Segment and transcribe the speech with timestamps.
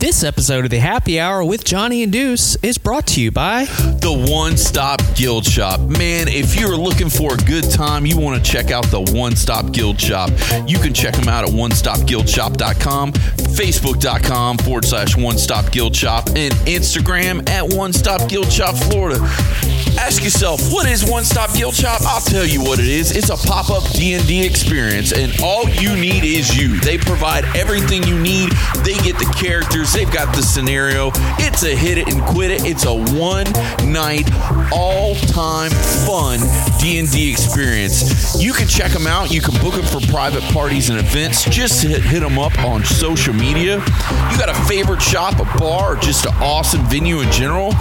[0.00, 3.66] This episode of the Happy Hour with Johnny and Deuce is brought to you by
[3.66, 5.78] the One Stop Guild Shop.
[5.78, 9.36] Man, if you're looking for a good time, you want to check out the One
[9.36, 10.30] Stop Guild Shop.
[10.66, 16.54] You can check them out at onestopguildshop.com, facebook.com forward slash One Stop Guild Shop, and
[16.64, 19.18] Instagram at One Stop Guild Shop Florida.
[19.98, 22.00] Ask yourself, what is One Stop Guild Shop?
[22.06, 23.14] I'll tell you what it is.
[23.14, 26.80] It's a pop-up D&D experience, and all you need is you.
[26.80, 28.52] They provide everything you need.
[28.82, 29.89] They get the characters.
[29.92, 31.10] They've got the scenario.
[31.38, 32.64] It's a hit it and quit it.
[32.64, 34.30] It's a one-night,
[34.72, 35.70] all-time
[36.06, 36.38] fun
[36.78, 38.40] D&D experience.
[38.40, 39.32] You can check them out.
[39.32, 41.44] You can book them for private parties and events.
[41.44, 43.78] Just hit, hit them up on social media.
[43.78, 47.72] You got a favorite shop, a bar, or just an awesome venue in general?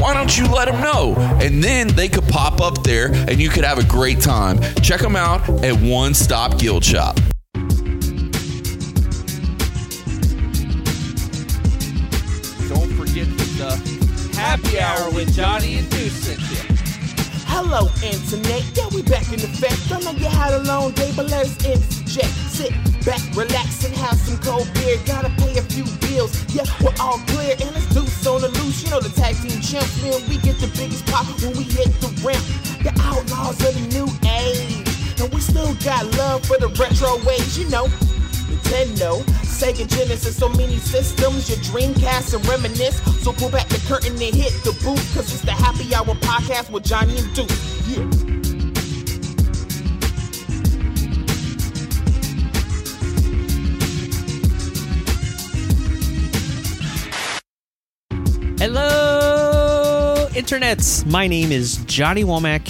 [0.00, 1.14] Why don't you let them know?
[1.40, 4.58] And then they could pop up there and you could have a great time.
[4.82, 7.18] Check them out at One Stop Guild Shop.
[14.48, 16.24] Happy hour with Johnny and Deuce.
[17.52, 18.64] Hello, internet.
[18.72, 19.76] Yeah, we back in effect.
[19.92, 22.32] I know you had a long day, but let us interject.
[22.48, 22.72] Sit
[23.04, 24.96] back, relax, and have some cold beer.
[25.04, 26.32] Gotta pay a few bills.
[26.48, 28.82] Yeah, we're all clear, and it's loose on the loose.
[28.82, 30.16] You know the tag team champs, man.
[30.32, 32.40] We get the biggest pop when we hit the ramp.
[32.80, 37.58] The outlaws of the new age, and we still got love for the retro ways.
[37.58, 37.84] You know.
[38.48, 43.00] Nintendo, Sega Genesis, so many systems, your Dreamcast and reminisce.
[43.22, 46.70] So pull back the curtain and hit the booth, cause it's the Happy Hour podcast
[46.70, 47.88] with Johnny and Deuce.
[47.88, 48.08] Yeah.
[58.58, 61.06] Hello, internets.
[61.06, 62.66] My name is Johnny Womack,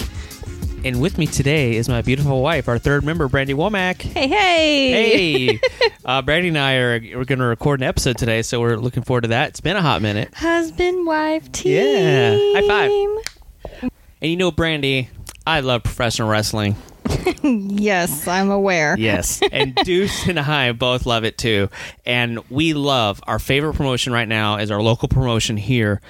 [0.85, 4.01] and with me today is my beautiful wife, our third member, Brandy Womack.
[4.01, 5.45] Hey, hey.
[5.47, 5.59] Hey,
[6.05, 9.03] uh, Brandy and I are we're going to record an episode today, so we're looking
[9.03, 9.49] forward to that.
[9.49, 10.33] It's been a hot minute.
[10.33, 11.73] Husband, wife, team.
[11.73, 12.61] Yeah.
[12.61, 13.91] High five.
[14.21, 15.09] And you know, Brandy,
[15.45, 16.75] I love professional wrestling.
[17.41, 18.95] Yes, I'm aware.
[18.97, 19.41] Yes.
[19.51, 21.69] And Deuce and I both love it too.
[22.05, 26.01] And we love our favorite promotion right now is our local promotion here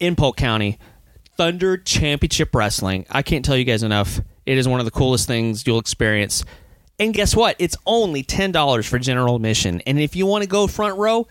[0.00, 0.78] in Polk County,
[1.36, 3.06] Thunder Championship Wrestling.
[3.10, 4.20] I can't tell you guys enough.
[4.46, 6.44] It is one of the coolest things you'll experience.
[6.98, 7.56] And guess what?
[7.58, 9.80] It's only $10 for general admission.
[9.86, 11.26] And if you want to go front row,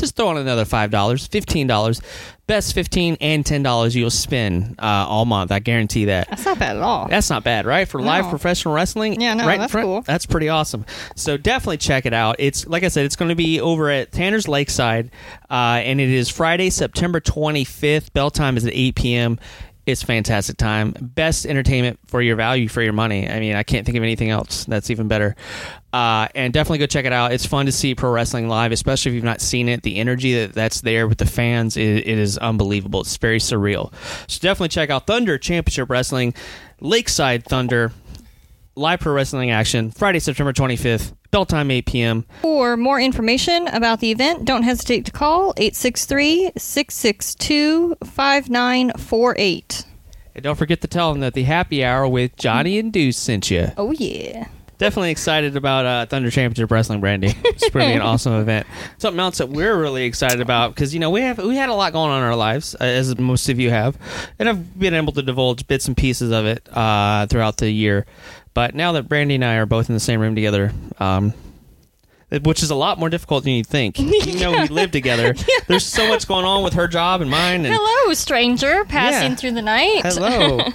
[0.00, 2.02] just throw on another $5, $15.
[2.46, 5.52] Best 15 and $10 you'll spend uh, all month.
[5.52, 6.30] I guarantee that.
[6.30, 7.06] That's not bad at all.
[7.06, 7.86] That's not bad, right?
[7.86, 10.00] For live professional wrestling, Yeah, no, right that's front- cool.
[10.00, 10.86] That's pretty awesome.
[11.14, 12.36] So definitely check it out.
[12.38, 15.10] It's like I said, it's going to be over at Tanner's Lakeside,
[15.50, 18.14] uh, and it is Friday, September 25th.
[18.14, 19.38] Bell time is at 8 p.m.
[19.88, 20.94] It's fantastic time.
[21.00, 23.28] Best entertainment for your value for your money.
[23.28, 25.34] I mean, I can't think of anything else that's even better.
[25.92, 27.32] Uh, and definitely go check it out.
[27.32, 29.82] It's fun to see pro wrestling live, especially if you've not seen it.
[29.82, 33.00] The energy that, that's there with the fans, it, it is unbelievable.
[33.00, 33.92] It's very surreal.
[34.28, 36.34] So definitely check out Thunder Championship Wrestling,
[36.80, 37.92] Lakeside Thunder,
[38.78, 42.24] live pro wrestling action, Friday, September 25th, bell time 8 p.m.
[42.42, 49.84] For more information about the event, don't hesitate to call 863 662 5948.
[50.34, 53.50] And don't forget to tell them that the happy hour with Johnny and Deuce sent
[53.50, 53.72] you.
[53.76, 54.46] Oh, yeah.
[54.78, 57.34] Definitely excited about uh, Thunder Championship Wrestling, Brandy.
[57.44, 58.64] It's be an awesome event.
[58.98, 61.74] Something else that we're really excited about because you know we have we had a
[61.74, 63.98] lot going on in our lives, uh, as most of you have,
[64.38, 68.06] and I've been able to divulge bits and pieces of it uh, throughout the year.
[68.58, 71.32] But now that Brandy and I are both in the same room together, um,
[72.42, 74.00] which is a lot more difficult than you think.
[74.00, 75.32] You know, we live together.
[75.68, 79.36] There's so much going on with her job and mine, and Hello, stranger passing Yeah.
[79.36, 80.00] through the night.
[80.02, 80.58] Hello.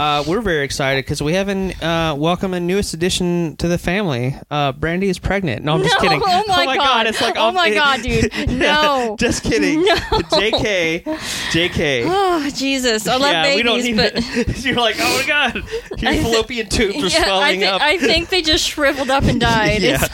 [0.00, 4.34] uh, we're very excited because we haven't uh, welcome a newest addition to the family.
[4.50, 5.64] Uh, Brandy is pregnant.
[5.64, 6.22] No, I'm just No, kidding.
[6.26, 7.06] oh my God.
[7.06, 8.32] It's like Oh my God, dude.
[8.50, 9.16] No.
[9.18, 9.82] just kidding.
[9.84, 9.94] No.
[9.94, 11.04] Jk.
[11.04, 12.04] Jk.
[12.06, 13.06] Oh, Jesus.
[13.06, 14.54] I love yeah, we don't babies, need but.
[14.54, 15.54] to- You're like, oh my god,
[16.00, 17.80] your I thi- fallopian tubes are Yeah, I, swelling up.
[17.82, 19.96] I think they just shriveled up and died Yeah.
[20.02, 20.10] of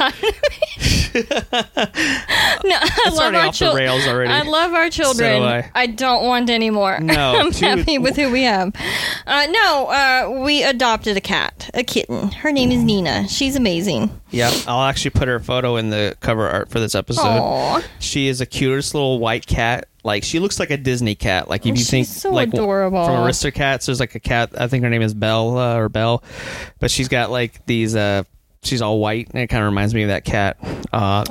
[1.17, 3.85] no, I That's love our off the children.
[3.85, 4.31] rails already.
[4.31, 5.41] I love our children.
[5.41, 5.71] do I.
[5.75, 5.87] I.
[5.87, 6.99] don't want any more.
[7.01, 8.75] No, I'm two- happy with who we have.
[9.27, 9.47] Uh,
[9.85, 12.31] no, uh, we adopted a cat, a kitten.
[12.33, 13.29] Her name is Nina.
[13.29, 14.11] She's amazing.
[14.31, 17.23] yeah, I'll actually put her photo in the cover art for this episode.
[17.23, 17.83] Aw.
[17.99, 19.89] She is a cutest little white cat.
[20.05, 21.49] Like she looks like a Disney cat.
[21.51, 23.05] Like if Oh, you think she's so like adorable.
[23.05, 24.51] from Aristocats, there's like a cat.
[24.59, 26.23] I think her name is Bella or Belle,
[26.79, 27.95] but she's got like these.
[27.97, 28.23] uh
[28.63, 30.57] She's all white, and it kind of reminds me of that cat.
[30.93, 31.25] Uh,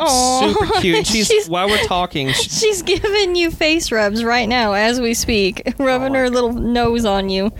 [0.56, 1.06] super cute.
[1.08, 2.32] She's, She's- while we're talking.
[2.32, 6.54] She, She's giving you face rubs right now as we speak, rubbing Oh, her little
[6.54, 7.52] nose on you.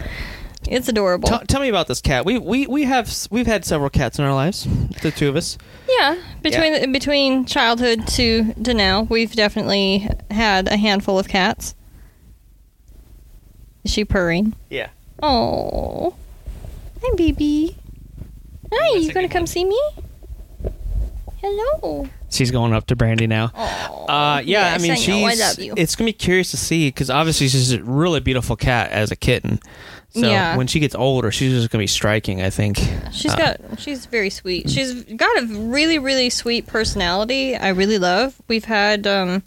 [0.70, 1.28] It's adorable.
[1.30, 2.26] Tell, tell me about this cat.
[2.26, 4.66] We we we have we've had several cats in our lives.
[5.02, 5.58] The two of us.
[5.88, 11.76] Yeah, between between childhood to to now, we've definitely had a handful of cats.
[13.84, 14.56] Is she purring?
[14.70, 14.90] Yeah.
[15.22, 16.16] Oh,
[17.02, 17.78] hi, baby.
[18.74, 19.80] Hi, you gonna come see me?
[21.42, 22.08] Hello.
[22.32, 23.52] She's going up to Brandy now.
[23.56, 25.42] Oh, Uh, yeah, yes, I mean, I she's.
[25.42, 25.74] I love you.
[25.78, 29.16] It's gonna be curious to see because obviously she's a really beautiful cat as a
[29.16, 29.60] kitten.
[30.16, 30.56] So Yeah.
[30.56, 32.42] when she gets older, she's just gonna be striking.
[32.42, 32.80] I think.
[33.12, 34.70] She's Uh, got she's very sweet.
[34.70, 37.56] She's got a really really sweet personality.
[37.56, 38.34] I really love.
[38.48, 39.44] We've had um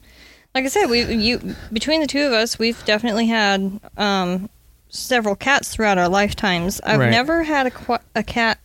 [0.54, 4.50] like I said, we you between the two of us, we've definitely had um
[4.90, 6.80] several cats throughout our lifetimes.
[6.84, 7.10] I've Right.
[7.10, 8.58] never had a qu- a cat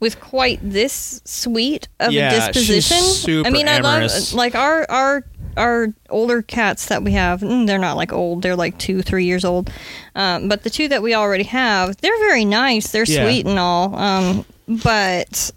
[0.00, 2.96] with quite this sweet of Yeah, a disposition.
[2.96, 4.32] she's super I mean, I amorous.
[4.32, 5.24] love like our our
[5.56, 7.40] our older cats that we have.
[7.40, 9.70] mm, They're not like old; they're like two, three years old.
[10.14, 12.90] Um, but the two that we already have, they're very nice.
[12.92, 13.24] They're Yeah.
[13.24, 13.94] sweet and all.
[13.96, 15.50] Um, but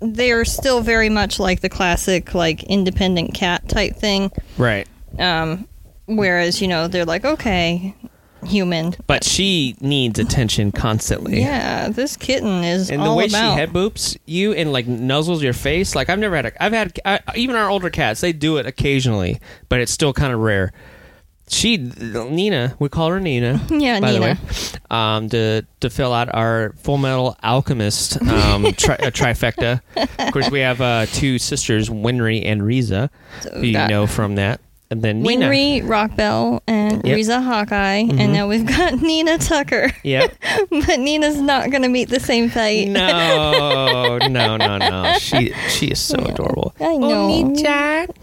[0.00, 4.30] they're still very much like the classic, like independent cat type thing.
[4.58, 4.86] Right.
[5.18, 5.66] Um,
[6.06, 7.94] whereas you know they're like okay,
[8.46, 8.94] human.
[9.06, 11.40] But she needs attention constantly.
[11.40, 13.54] Yeah, this kitten is And the way about.
[13.54, 16.46] she head boops you and like nuzzles your face, like I've never had.
[16.46, 18.20] A, I've had I, even our older cats.
[18.20, 20.72] They do it occasionally, but it's still kind of rare.
[21.46, 23.60] She Nina, we call her Nina.
[23.70, 24.32] Yeah, by the Nina.
[24.32, 24.38] way,
[24.90, 29.82] um, to to fill out our Full Metal Alchemist um, tri- uh, trifecta.
[30.18, 33.10] Of course, we have uh, two sisters, Winry and Riza,
[33.42, 34.62] So who you know from that,
[34.94, 35.46] and then Nina.
[35.46, 37.02] Winry, Rockbell, and Yep.
[37.02, 37.14] Mm-hmm.
[37.14, 39.90] Riza Hawkeye, and now we've got Nina Tucker.
[40.04, 40.34] Yep.
[40.70, 42.88] but Nina's not going to meet the same fate.
[42.88, 45.14] No, no, no, no.
[45.18, 46.74] She she is so adorable.
[46.80, 47.54] I know.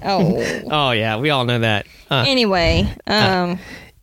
[0.04, 0.62] Oh.
[0.72, 1.86] Oh yeah, we all know that.
[2.10, 3.60] Uh, Anyway, um,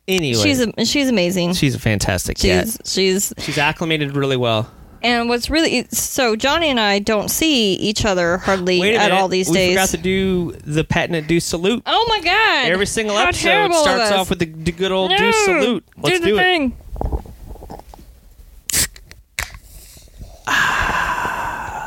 [0.07, 1.55] anyway, she's a, she's amazing.
[1.55, 2.67] she's a fantastic cat.
[2.67, 4.71] she's she's She's acclimated really well.
[5.03, 9.09] And what's really so Johnny and I don't see each other hardly Wait a at
[9.09, 9.53] minute, all these days.
[9.55, 9.77] we days.
[9.77, 11.83] forgot to do the patented do salute.
[11.87, 12.71] oh my god!
[12.73, 15.85] Every single How episode starts off with the, the good old do salute.
[15.97, 16.41] Let's do, do, it.
[16.41, 16.77] thing.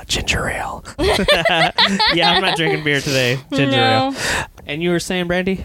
[0.07, 0.83] Ginger ale.
[0.99, 3.37] yeah, I'm not drinking beer today.
[3.53, 4.13] Ginger No.
[4.13, 4.15] ale.
[4.65, 5.63] And you were saying, Brandy?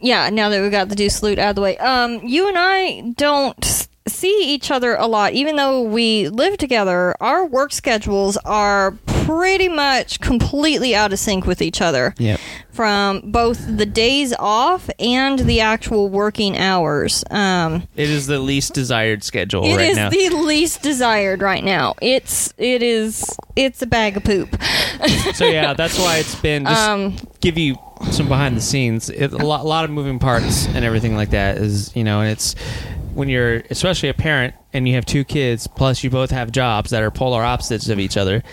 [0.00, 2.56] Yeah, now that we got the do salute out of the way, um, you and
[2.58, 7.14] I don't see each other a lot, even though we live together.
[7.20, 12.14] Our work schedules are pretty much completely out of sync with each other.
[12.18, 12.40] Yep.
[12.72, 17.24] From both the days off and the actual working hours.
[17.30, 20.10] Um, It is the least desired schedule it right is now.
[20.10, 21.94] the least desired right now.
[22.00, 24.56] It's it is it's a bag of poop.
[25.34, 27.74] so yeah, that's why it's been just Um, give you
[28.12, 29.10] some behind the scenes.
[29.10, 32.20] It, a, lot, a lot of moving parts and everything like that is you know,
[32.20, 32.54] and it's
[33.18, 36.90] when you're especially a parent and you have two kids plus you both have jobs
[36.90, 38.44] that are polar opposites of each other.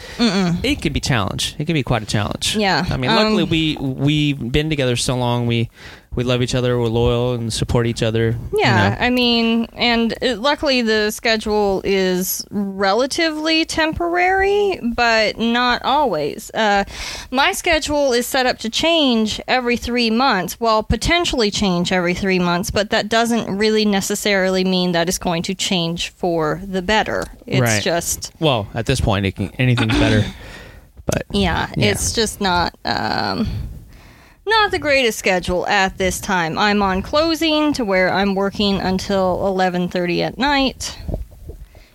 [0.63, 1.55] It can be challenge.
[1.59, 2.55] It can be quite a challenge.
[2.55, 5.45] Yeah, I mean, luckily um, we we've been together so long.
[5.45, 5.69] We
[6.15, 6.77] we love each other.
[6.79, 8.29] We're loyal and support each other.
[8.53, 8.95] you Yeah, know.
[8.99, 16.51] I mean, and uh, luckily the schedule is relatively temporary, but not always.
[16.53, 16.83] Uh,
[17.31, 22.39] my schedule is set up to change every three months, well, potentially change every three
[22.39, 27.25] months, but that doesn't really necessarily mean that it's going to change for the better.
[27.45, 27.83] It's Right.
[27.83, 30.23] just, Well, at this point, it can, anything's better.
[31.05, 31.91] But yeah, Yeah.
[31.91, 32.73] it's just not.
[32.85, 33.47] Um,
[34.47, 36.57] not the greatest schedule at this time.
[36.57, 40.97] I'm on closing to where I'm working until 11:30 at night.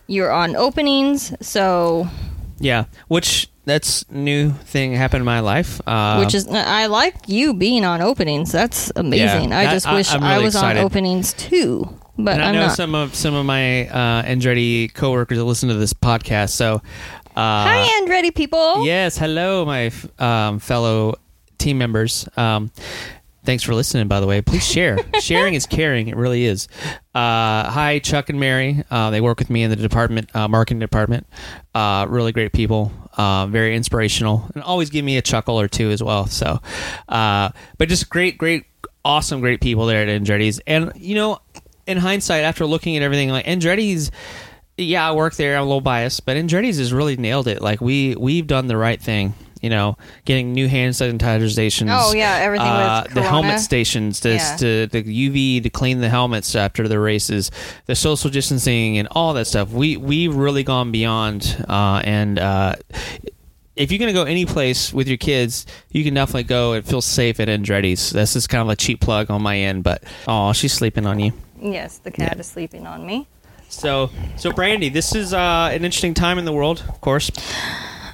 [0.07, 2.09] You're on openings, so
[2.59, 5.81] yeah, which that's new thing happened in my life.
[5.87, 8.51] Uh, which is I like you being on openings.
[8.51, 9.53] That's amazing.
[9.53, 10.81] I that- just I- wish I'm I was excited.
[10.81, 12.77] on openings too, but and I I'm know not.
[12.77, 16.51] some of some of my uh, Andretti coworkers that listen to this podcast.
[16.51, 16.81] So, uh,
[17.37, 18.85] Hi, Andretti people.
[18.85, 21.15] yes, hello, my f- um, fellow
[21.61, 22.29] team members.
[22.37, 22.73] Um,
[23.45, 24.09] thanks for listening.
[24.09, 24.99] By the way, please share.
[25.21, 26.09] Sharing is caring.
[26.09, 26.69] It really is.
[27.15, 28.83] Uh, hi, Chuck and Mary.
[28.91, 31.27] Uh, they work with me in the department, uh, marketing department.
[31.75, 32.93] Uh, really great people.
[33.17, 36.27] Uh, very inspirational, and always give me a chuckle or two as well.
[36.27, 36.61] So,
[37.09, 38.65] uh, but just great, great,
[39.05, 40.61] awesome, great people there at Andretti's.
[40.67, 41.41] And you know,
[41.87, 44.11] in hindsight, after looking at everything, like Andretti's
[44.77, 45.57] yeah, I work there.
[45.57, 47.61] I'm a little biased, but Andretti's has really nailed it.
[47.61, 49.35] Like we we've done the right thing.
[49.61, 51.91] You know, getting new hand sanitizer stations.
[51.93, 54.57] Oh, yeah, everything with uh, the helmet stations, to, Yeah.
[54.57, 57.51] to the UV to clean the helmets after the races,
[57.87, 59.71] the social distancing, and all that stuff.
[59.71, 61.65] We we've really gone beyond.
[61.69, 62.77] Uh, and uh,
[63.77, 67.03] if you're gonna go any place with your kids, you can definitely go and feel
[67.03, 68.11] safe at Andretti's.
[68.11, 71.19] This is kind of a cheap plug on my end, but oh, she's sleeping on
[71.21, 71.33] you.
[71.61, 73.27] Yes, the cat is sleeping on me.
[73.69, 77.31] So, so Brandy, this is uh, an interesting time in the world, of course.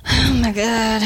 [0.08, 1.02] Oh my god.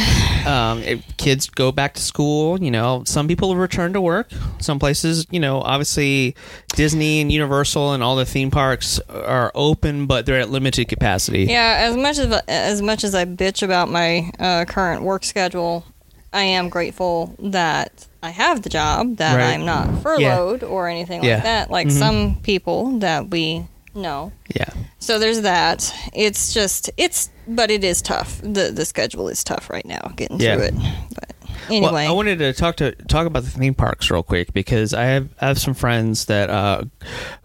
[0.47, 2.63] Um, it- kids go back to school.
[2.63, 4.31] You know, some people return to work.
[4.59, 6.35] Some places, you know, obviously
[6.75, 11.45] Disney and Universal and all the theme parks are open, but they're at limited capacity.
[11.45, 15.85] Yeah, as much as as much as I bitch about my uh, current work schedule,
[16.33, 19.55] I am grateful that I have the job, that Right.
[19.55, 21.35] I'm not furloughed or anything Yeah.
[21.37, 21.99] like that, like Mhm.
[21.99, 24.33] some people that we know.
[24.55, 24.71] Yeah.
[24.99, 25.93] So there's that.
[26.13, 28.41] It's just it's, but it is tough.
[28.43, 30.57] the The schedule is tough right now, getting Yeah.
[30.57, 30.75] through it.
[31.15, 31.33] But
[31.69, 34.95] anyway, Well, I wanted to talk to talk about the theme parks real quick because
[34.95, 36.85] I have I have some friends that uh,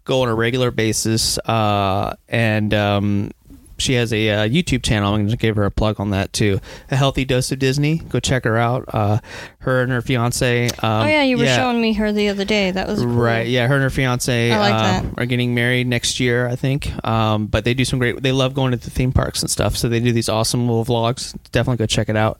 [0.04, 3.32] go on a regular basis, uh, and um,
[3.78, 5.14] she has a uh, YouTube channel.
[5.14, 6.60] I'm going to give her a plug on that too.
[6.92, 7.98] A healthy dose of Disney.
[7.98, 8.86] Go check her out.
[8.94, 9.20] Uh,
[9.60, 10.68] her and her fiance.
[10.68, 12.72] Um, oh yeah, you were showing me her the other day.
[12.72, 13.08] That was cool.
[13.08, 15.06] Right, yeah, her and her fiance like that.
[15.18, 16.92] are getting married next year, I think.
[17.06, 18.22] Um, but they do some great.
[18.22, 20.86] They love going to the theme parks and stuff, so they do these awesome little
[20.86, 21.36] vlogs.
[21.52, 22.40] Definitely go check it out.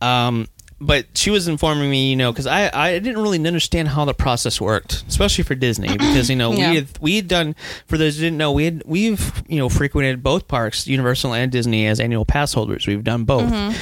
[0.00, 0.48] Um,
[0.80, 4.14] but she was informing me, you know, because I, I didn't really understand how the
[4.14, 6.70] process worked, especially for Disney, because you know Yeah.
[6.70, 7.54] we had we had done
[7.86, 11.52] for those who didn't know we had we've you know frequented both parks, Universal and
[11.52, 12.86] Disney, as annual pass holders.
[12.86, 13.50] We've done both.
[13.52, 13.76] Mm-hmm.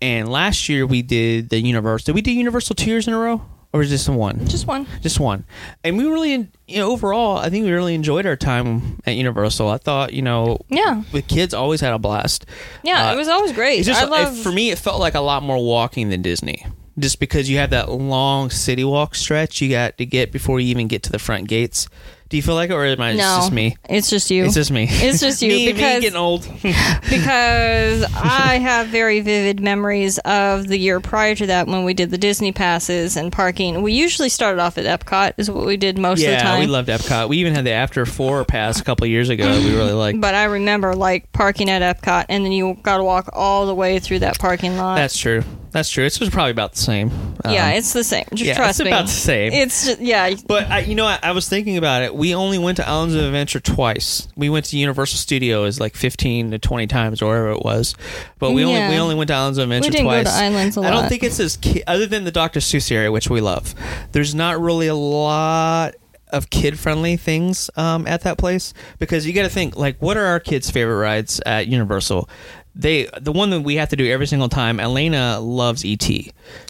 [0.00, 2.06] And last year we did the Universal.
[2.06, 3.40] Did we do Universal two years in a row,
[3.72, 4.46] or the one?
[4.46, 4.86] Just one.
[5.00, 5.44] just one
[5.82, 6.32] and we really
[6.68, 10.22] you know overall i think we really enjoyed our time at universal i thought you
[10.22, 11.02] know Yeah.
[11.12, 12.44] the kids always had a blast
[12.82, 13.84] Yeah, Uh, it was always great.
[13.84, 14.36] just I love.
[14.38, 16.66] it- for me it felt like a lot more walking than disney
[16.98, 20.68] just because you have that long city walk stretch you got to get before you
[20.68, 21.88] even get to the front gates
[22.32, 24.46] do you feel like it or am I, no, just me It's just you.
[24.46, 26.48] it's just me It's just you, me, me getting old
[27.10, 32.10] because I have very vivid memories of the year prior to that when we did
[32.10, 33.82] the Disney passes and parking.
[33.82, 36.60] We usually started off at Epcot, is what we did most of the yeah time.
[36.60, 39.76] we loved epcot we even had the after four pass a couple years ago we
[39.76, 43.28] really liked but I remember like parking at Epcot, and then you got to walk
[43.34, 44.94] all the way through that parking lot.
[44.96, 47.10] that's true that's true it's probably about the same
[47.50, 48.24] yeah, Um, it's the same.
[48.32, 48.90] Just yeah, trust it's me.
[48.90, 49.52] It's about the same.
[49.52, 50.34] It's just, yeah.
[50.46, 52.14] But I, you know, I, I was thinking about it.
[52.22, 54.28] We only went to Islands of Adventure twice.
[54.36, 57.96] We went to Universal Studios like fifteen to twenty times, or whatever it was.
[58.38, 60.32] But we only we only went to Islands of Adventure We didn't go twice.
[60.32, 62.60] to Islands a I don't think it's as ki- other than the Dr.
[62.60, 63.74] Seuss area, which we love.
[64.12, 65.96] There's not really a lot
[66.30, 70.16] of kid friendly things um, at that place because you got to think like what
[70.16, 72.28] are our kids' favorite rides at Universal?
[72.76, 74.78] They the one that we have to do every single time.
[74.78, 76.04] Elena loves ET.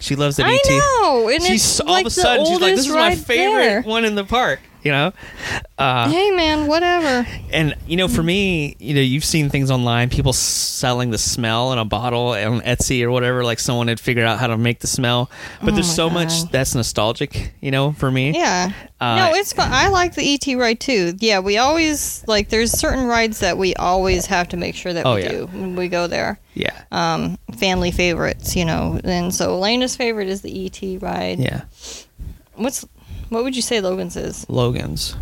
[0.00, 0.70] She loves the I ET.
[0.70, 3.08] know, and she's it's all like of a the sudden she's like, "This is my
[3.10, 5.12] ride favorite there." one in the park." You know,
[5.78, 7.24] uh, Hey man, whatever.
[7.52, 11.72] and you know, for me, you know, you've seen things online, people selling the smell
[11.72, 14.80] in a bottle on Etsy or whatever, like someone had figured out how to make
[14.80, 15.30] the smell.
[15.62, 18.32] But there's Oh so my much that's nostalgic, you know, for me.
[18.32, 18.72] Yeah.
[19.00, 19.70] Uh, no, it's fun.
[19.72, 21.14] I like the ET ride too.
[21.20, 22.48] Yeah, we always like.
[22.48, 25.28] There's certain rides that we always have to make sure that Oh, we yeah.
[25.30, 26.40] do when we go there.
[26.54, 29.00] Yeah, Um, family favorites, you know.
[29.04, 31.38] And so Elena's favorite is the ET ride.
[31.38, 31.62] yeah.
[32.54, 32.84] What's
[33.32, 34.48] what would you say Logan's is?
[34.48, 35.16] Logan's.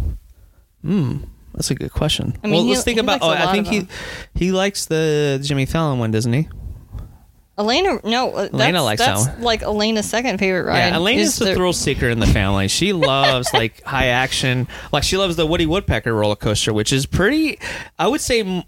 [0.83, 1.19] Hmm,
[1.55, 2.39] that's a good question.
[2.43, 3.21] I mean, well, he- let's think about.
[3.23, 3.87] Oh, I think he
[4.35, 6.49] he likes the Jimmy Fallon one, doesn't he?
[7.59, 9.43] Elena, no, uh, Elena that's, likes that that's one.
[9.43, 10.79] like Elena's second favorite ride.
[10.79, 12.69] Yeah, Elena's is the, thrill seeker in the family.
[12.69, 14.67] She loves like high action.
[14.93, 17.59] Like she loves the Woody Woodpecker roller coaster, which is pretty.
[17.99, 18.65] I would say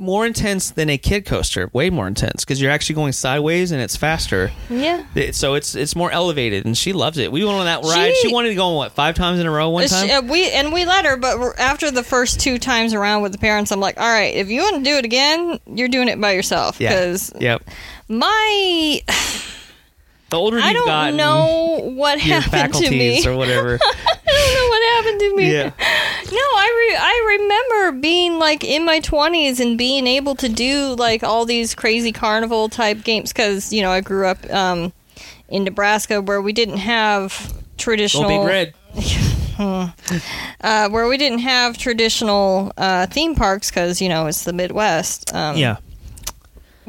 [0.00, 1.70] more intense than a kid coaster.
[1.72, 4.50] Way more intense because you're actually going sideways and it's faster.
[4.68, 5.04] Yeah.
[5.32, 7.30] So it's it's more elevated, and she loves it.
[7.30, 8.14] We went on that ride.
[8.16, 10.06] She, She- wanted to go on what five times in a row one time.
[10.08, 13.32] she- uh, we and we let her, but after the first two times around with
[13.32, 16.08] the parents, I'm like, all right, if you want to do it again, you're doing
[16.08, 16.80] it by yourself.
[16.80, 16.88] yeah.
[16.90, 17.62] Because Yep.
[18.08, 19.00] my
[20.30, 23.20] The older I don't gotten, know what happened to me.
[23.20, 23.78] faculties or whatever.
[23.82, 25.52] I don't know what happened to me.
[25.52, 25.64] Yeah.
[26.32, 30.94] No, I re- I remember being like in my 20s and being able to do
[30.96, 34.92] like all these crazy carnival type games cuz you know, I grew up um
[35.48, 38.74] in Nebraska where we didn't have Go traditional big red.
[39.58, 45.34] uh, where we didn't have traditional uh, theme parks because you know it's the Midwest.
[45.34, 45.76] Um, Yeah.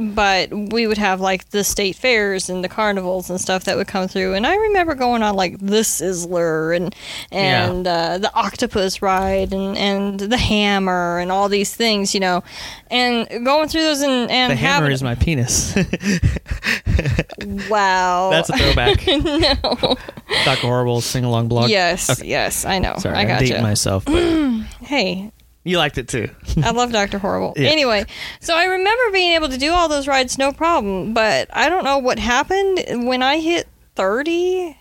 [0.02, 3.88] But we would have like the state fairs and the carnivals and stuff that would
[3.88, 6.96] come through, and I remember going on like the Sizzler and
[7.32, 12.44] and uh, the octopus ride and and the hammer and all these things, you know,
[12.90, 15.76] and going through those and and The hammer is my penis.
[17.70, 18.30] wow.
[18.32, 19.06] That's a throwback.
[19.08, 19.98] no.
[20.46, 20.62] Dr.
[20.68, 21.70] Horrible sing along blog.
[21.70, 22.28] Yes, Okay.
[22.30, 22.96] yes, I know.
[22.98, 23.62] Sorry, I got you.
[23.62, 24.06] myself.
[24.06, 24.22] But
[24.82, 25.32] Hey,
[25.64, 26.30] you liked it too.
[26.64, 27.20] I love Dr.
[27.20, 27.54] Horrible.
[27.62, 27.70] Yeah.
[27.70, 28.06] Anyway,
[28.40, 31.84] so I remember being able to do all those rides no problem, but I don't
[31.84, 34.32] know what happened when I hit 30.
[34.32, 34.76] Your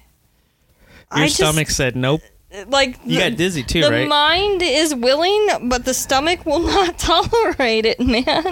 [1.10, 2.20] I just, stomach said nope.
[2.68, 4.08] like You the, got dizzy too, the right?
[4.08, 8.44] mind is willing, but the stomach will not tolerate it, man.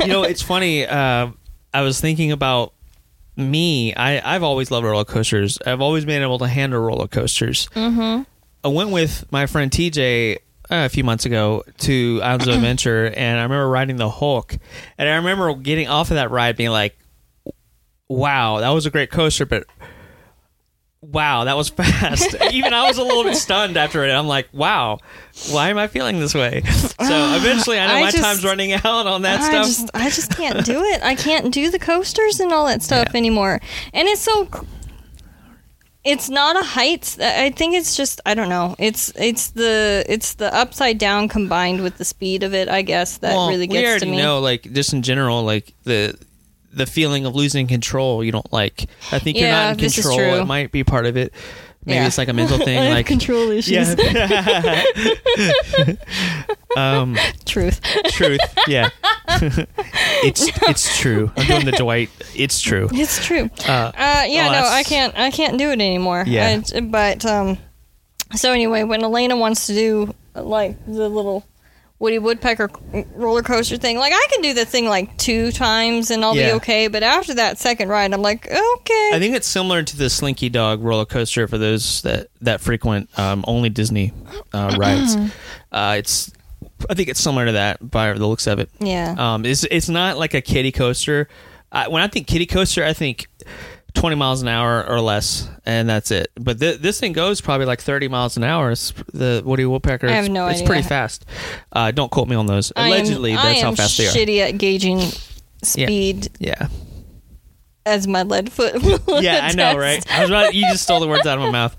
[0.00, 0.84] you know, it's funny.
[0.86, 1.28] Uh,
[1.72, 2.72] I was thinking about
[3.36, 3.94] me.
[3.94, 5.58] I, I've always loved roller coasters.
[5.66, 7.68] I've always been able to handle roller coasters.
[7.74, 8.22] Mm-hmm.
[8.64, 10.38] I went with my friend TJ
[10.70, 14.56] Uh, a few months ago to Islands of Adventure, and I remember riding the Hulk,
[14.98, 16.96] and I remember getting off of that ride being like,
[18.08, 19.64] "Wow, that was a great coaster," but.
[21.02, 22.34] Wow, that was fast.
[22.50, 24.10] Even I was a little bit stunned after it.
[24.10, 25.00] I'm like, wow,
[25.50, 26.62] why am I feeling this way?
[26.94, 29.66] So ah, eventually, I know I my just- time's running out on that I stuff.
[29.66, 31.02] just, I just can't do it.
[31.02, 33.18] I can't do the coasters and all that stuff Yeah.
[33.18, 33.60] anymore.
[33.92, 34.48] And it's so.
[36.04, 37.16] It's not a height.
[37.18, 38.76] I think it's just I don't know.
[38.78, 42.68] It's it's the it's the upside down combined with the speed of it.
[42.68, 44.16] I guess that well, really we gets already to me.
[44.18, 46.14] know, like just in general, like the
[46.74, 48.22] the feeling of losing control.
[48.22, 48.86] You don't like.
[49.12, 50.18] I think you're not in control.
[50.18, 51.32] It might be part of it.
[51.86, 52.06] Maybe Yeah.
[52.06, 52.78] it's like a mental thing.
[52.94, 53.94] Like control issues.
[53.98, 54.84] yeah.
[56.76, 57.80] um, Truth.
[58.08, 58.40] truth.
[58.66, 58.88] Yeah.
[60.22, 61.30] it's it's true.
[61.36, 62.10] I'm doing the Dwight.
[62.34, 62.88] It's true.
[62.92, 63.50] It's true.
[63.66, 65.16] Uh, Uh, yeah, oh, no, I can't.
[65.16, 66.24] I can't do it anymore.
[66.26, 66.60] Yeah.
[66.74, 67.58] I- but um,
[68.34, 71.44] so anyway, when Elena wants to do like the little
[72.04, 72.68] Woody Woodpecker
[73.14, 76.48] roller coaster thing, like I can do the thing like two times and I'll Yeah.
[76.50, 76.88] be okay.
[76.88, 79.10] But after that second ride, I'm like, okay.
[79.14, 83.08] I think it's similar to the Slinky Dog roller coaster for those that that frequent
[83.18, 84.12] um, only Disney
[84.52, 85.16] uh, rides.
[85.72, 86.30] uh, it's
[86.90, 88.68] I think it's similar to that by the looks of it.
[88.80, 89.14] yeah.
[89.16, 91.26] Um, it's it's not like a kiddie coaster.
[91.72, 93.28] I, when I think kiddie coaster, I think
[94.04, 96.28] twenty miles an hour or less, and that's it.
[96.34, 98.70] But th- this thing goes probably like thirty miles an hour.
[98.70, 100.06] It's, the Woody Woodpecker.
[100.08, 100.66] I have it's- no it's idea.
[100.66, 101.24] pretty fast.
[101.72, 102.70] Uh, don't quote me on those.
[102.76, 104.10] I am- Allegedly, that's how fast they are.
[104.10, 105.00] shitty at gauging
[105.62, 106.68] speed Yeah,
[107.86, 108.74] as my lead foot.
[109.22, 110.04] yeah, I know, right?
[110.12, 111.74] I was about, you just stole the words out of my mouth.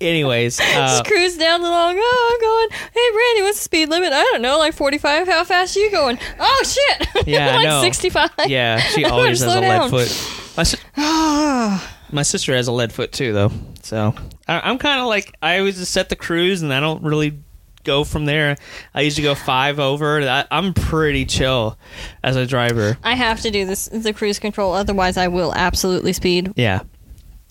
[0.00, 1.96] Anyways, uh, Just cruise down the long.
[1.98, 2.90] Oh, I'm going.
[2.92, 4.12] Hey, Brandy, what's the speed limit?
[4.12, 5.26] I don't know, like 45.
[5.26, 6.18] How fast are you going?
[6.38, 7.08] Oh shit!
[7.26, 7.82] Yeah, I like know.
[7.82, 8.30] 65.
[8.46, 10.54] yeah, she always has a lead foot.
[10.56, 10.78] My, si-
[12.12, 13.50] my sister has a lead foot too, though.
[13.82, 14.14] So
[14.46, 17.40] I, I'm kind of like I always just set the cruise, and I don't really
[17.84, 18.56] go from there.
[18.94, 20.20] I usually go five over.
[20.22, 21.76] I, I'm pretty chill
[22.22, 22.96] as a driver.
[23.02, 26.52] I have to do this the cruise control, otherwise I will absolutely speed.
[26.56, 26.82] Yeah,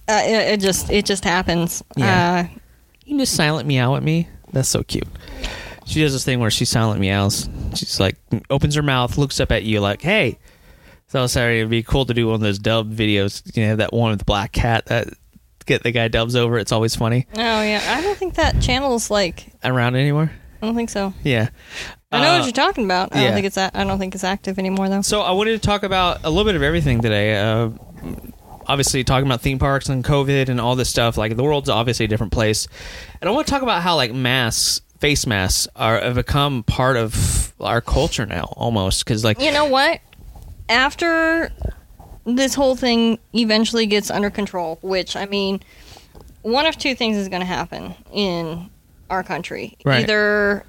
[0.08, 1.84] Uh, it, it just it just happens.
[1.96, 2.48] Yeah.
[2.50, 2.58] Uh,
[3.06, 4.28] you can just silent meow at me.
[4.54, 5.08] That's so cute.
[5.86, 7.50] She does this thing where she silent meows.
[7.76, 8.18] She's like
[8.50, 10.40] opens her mouth, looks up at you like, "Hey."
[11.10, 13.42] So sorry, it'd be cool to do one of those dub videos.
[13.56, 15.08] You know that one with the black cat that
[15.66, 16.58] get the guy dubs over.
[16.58, 17.28] It's always funny.
[17.36, 19.48] oh yeah, I don't think that channel's like.
[19.64, 20.32] Around anymore?
[20.62, 21.14] I don't think so.
[21.24, 21.50] Yeah.
[22.12, 23.14] I know Uh, what you're talking about.
[23.16, 23.26] I yeah.
[23.28, 25.02] don't think it's I don't think it's active anymore though.
[25.02, 27.38] So I wanted to talk about a little bit of everything today.
[27.38, 27.70] Uh,
[28.68, 31.18] obviously, talking about theme parks and COVID and all this stuff.
[31.18, 32.68] Like the world's obviously a different place,
[33.22, 36.98] and I want to talk about how like masks, face masks, are have become part
[36.98, 39.06] of our culture now, almost.
[39.06, 40.00] Because like, You know what?
[40.70, 41.52] After
[42.26, 45.62] this whole thing eventually gets under control, which I mean,
[46.42, 48.70] one of two things is going to happen in
[49.10, 49.78] our country.
[49.86, 50.04] Right.
[50.04, 50.66] Either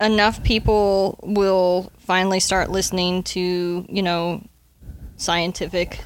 [0.00, 4.42] enough people will finally start listening to, you know,
[5.16, 6.00] scientific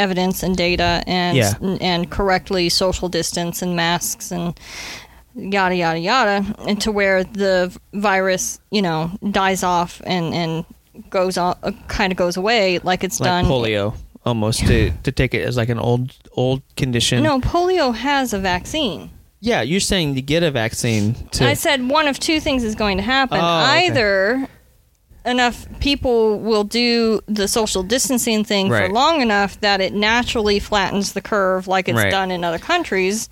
[0.00, 1.52] evidence and data and Yeah.
[1.80, 4.58] and correctly social distance and masks and
[5.34, 7.54] yada yada yada and to where the
[7.92, 10.64] virus you know dies off and and
[11.08, 15.12] goes on uh, kind of goes away like it's like done polio, almost to to
[15.12, 17.22] take it as like an old old condition.
[17.22, 19.08] no polio has a vaccine
[19.40, 21.46] Yeah, you're saying to get a vaccine to.
[21.46, 23.86] i said one of two things is going to happen Oh, okay.
[23.86, 24.48] either
[25.24, 28.86] enough people will do the social distancing thing Right.
[28.88, 32.10] for long enough that it naturally flattens the curve like it's Right.
[32.10, 33.28] done in other countries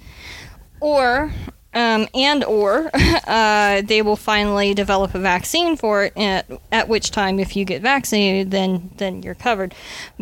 [0.80, 1.32] or
[1.74, 2.90] um, and or
[3.26, 7.64] uh, they will finally develop a vaccine for it at, at which time if you
[7.64, 9.74] get vaccinated then then you're covered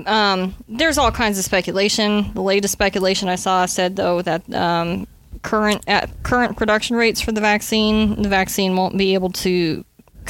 [0.07, 5.07] um, there's all kinds of speculation the latest speculation i saw said though that um,
[5.43, 9.85] current at current production rates for the vaccine the vaccine won't be able to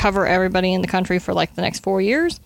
[0.06, 2.38] cover everybody in the country for like the next four years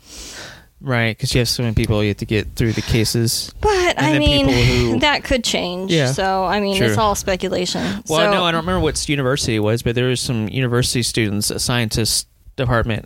[0.83, 3.53] right, because you have so many people you have to get through the cases.
[3.61, 6.13] but i mean who- that could change Yeah.
[6.13, 9.61] so i mean it's all speculation Well, so, no, I don't remember what university it
[9.61, 13.05] was, but there was some university students, a scientist department,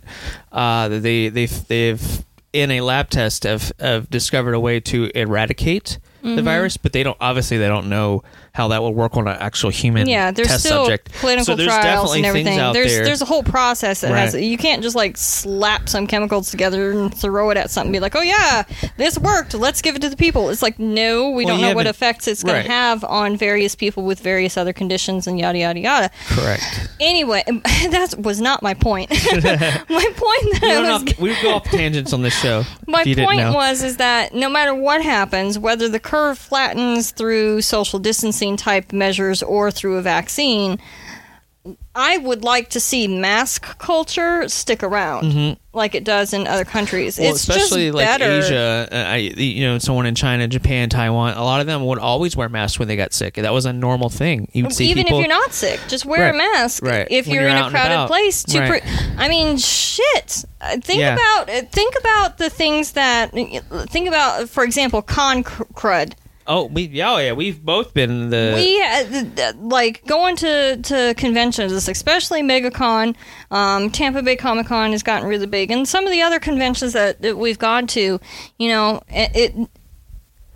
[0.53, 5.11] uh, that they they've they've in a lab test have have discovered a way to
[5.13, 7.17] eradicate the virus, but they don't.
[7.21, 8.23] Obviously, they don't know
[8.55, 11.11] how that will work on an actual human Yeah, there's test still subject.
[11.15, 12.57] clinical so there's trials and everything.
[12.57, 13.03] out There's there.
[13.03, 14.43] there's a whole process that has Right.
[14.43, 17.99] you can't just like slap some chemicals together and throw it at something and be
[17.99, 18.63] like, "Oh yeah,
[18.97, 19.53] this worked.
[19.53, 22.27] Let's give it to the people." It's like, "No, we Well, don't know what effects
[22.29, 22.63] it's Right.
[22.63, 26.63] to have on various people with various other conditions and yada yada yada." Correct.
[27.01, 27.43] Anyway,
[27.89, 29.09] that was not my point.
[29.89, 32.63] my point that We, I was we go off tangents on this show.
[32.87, 36.37] my if you didn't point was is that no matter what happens, whether the curve
[36.37, 40.77] flattens through social distancing type measures or through a vaccine,
[41.95, 47.15] I would like to see mask culture stick around like it does in other countries.
[47.15, 47.23] Mm-hmm.
[47.23, 48.31] Well, it's especially like better.
[48.39, 51.35] Asia, uh, I, you know, someone in China, Japan, Taiwan.
[51.35, 53.33] A lot of them would always wear masks when they got sick.
[53.35, 54.47] That was a normal thing.
[54.53, 56.83] You'd see Even people, if you're not sick, just wear a mask.
[56.83, 57.07] right.
[57.09, 58.83] If you're, you're in a crowded place, to Right.
[58.83, 60.45] pre- I mean, shit.
[60.61, 61.15] Uh, Think Yeah.
[61.15, 66.13] about uh, think about the things that think about, for example, con crud.
[66.47, 68.53] Oh, we, yeah, oh, yeah, we've both been the.
[68.55, 73.15] we uh, like going to, to conventions, especially MegaCon.
[73.49, 76.93] Um, Tampa Bay Comic Con has gotten really big, and some of the other conventions
[76.93, 78.19] that, that we've gone to,
[78.59, 79.31] you know, it.
[79.35, 79.69] it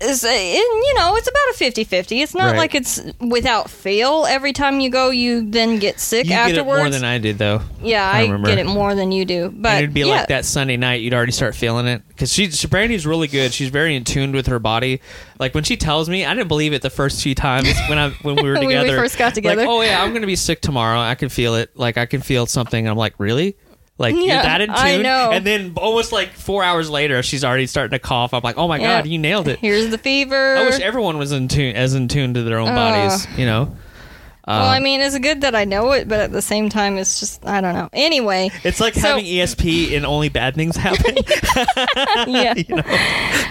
[0.02, 2.58] is uh, a, you know it's about a 50-50 it's not Right.
[2.58, 6.58] like it's without fail every time you go you then get sick you get it
[6.58, 7.62] afterwards more than I did, though.
[7.84, 8.48] yeah I remember.
[8.48, 11.02] get it more than you do but and it'd be yeah, like that Sunday night.
[11.02, 13.54] You'd already start feeling it because she, she, Brandy's really good.
[13.54, 15.02] She's very in tune with her body.
[15.40, 18.10] Like when she tells me, I didn't believe it the first few times when I
[18.22, 18.98] when we were When we together.
[18.98, 19.62] first got together.
[19.62, 21.00] Like, oh yeah, I'm gonna be sick tomorrow.
[21.00, 21.72] I can feel it.
[21.78, 22.88] Like I can feel something.
[22.88, 23.56] I'm like, really?
[24.00, 24.78] Like you're Yeah, that in tune?
[24.78, 25.30] I know.
[25.32, 28.34] And then almost like four hours later, she's already starting to cough.
[28.34, 29.02] I'm like, oh my Yeah.
[29.02, 29.60] god, you nailed it.
[29.60, 32.74] here's the fever I wish everyone was in tune, as in tune to their own
[32.74, 33.28] bodies.
[33.38, 33.76] You know.
[34.48, 36.98] well Um, i mean it's good that i know it but at the same time
[36.98, 40.76] it's just i don't know anyway it's like so- having ESP and only bad things
[40.76, 41.18] happen.
[42.28, 42.82] yeah you know?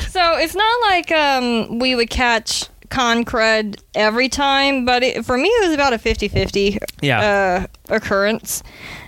[0.09, 5.37] So it's not like um, we would catch con crud every time, but it, for
[5.37, 7.21] me, it was about a 50 50 Yeah.
[7.91, 8.63] uh, occurrence.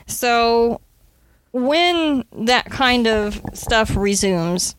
[0.07, 0.81] So
[1.53, 4.75] when that kind of stuff resumes,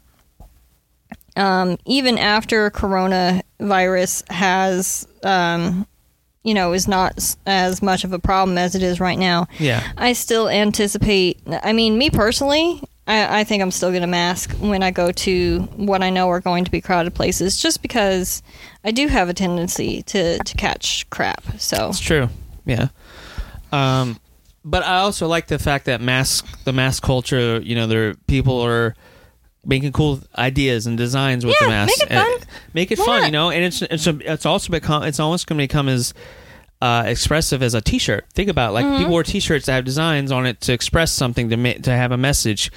[1.35, 5.87] um, even after coronavirus has, um,
[6.43, 9.47] you know, is not as much of a problem as it is right now.
[9.59, 9.85] Yeah.
[9.97, 11.39] I still anticipate.
[11.63, 15.11] I mean, me personally, I, I think I'm still going to mask when I go
[15.11, 18.41] to what I know are going to be crowded places, just because
[18.83, 21.43] I do have a tendency to to catch crap.
[21.59, 22.29] So It's true.
[22.65, 22.87] Yeah.
[23.71, 24.19] Um,
[24.63, 27.59] but I also like the fact that mask the mask culture.
[27.61, 28.95] You know, there people are
[29.65, 31.89] making cool ideas and designs with Yeah, the mask.
[31.99, 32.33] make it fun.
[32.33, 33.25] And- make it Why fun.
[33.25, 36.13] You know, and it's it's it's also become it's almost going to become as
[36.81, 38.25] uh, expressive as a T-shirt.
[38.33, 38.73] Think about it.
[38.73, 38.97] like Mm-hmm.
[38.97, 42.11] people wear T-shirts that have designs on it to express something to ma- to have
[42.11, 42.71] a message.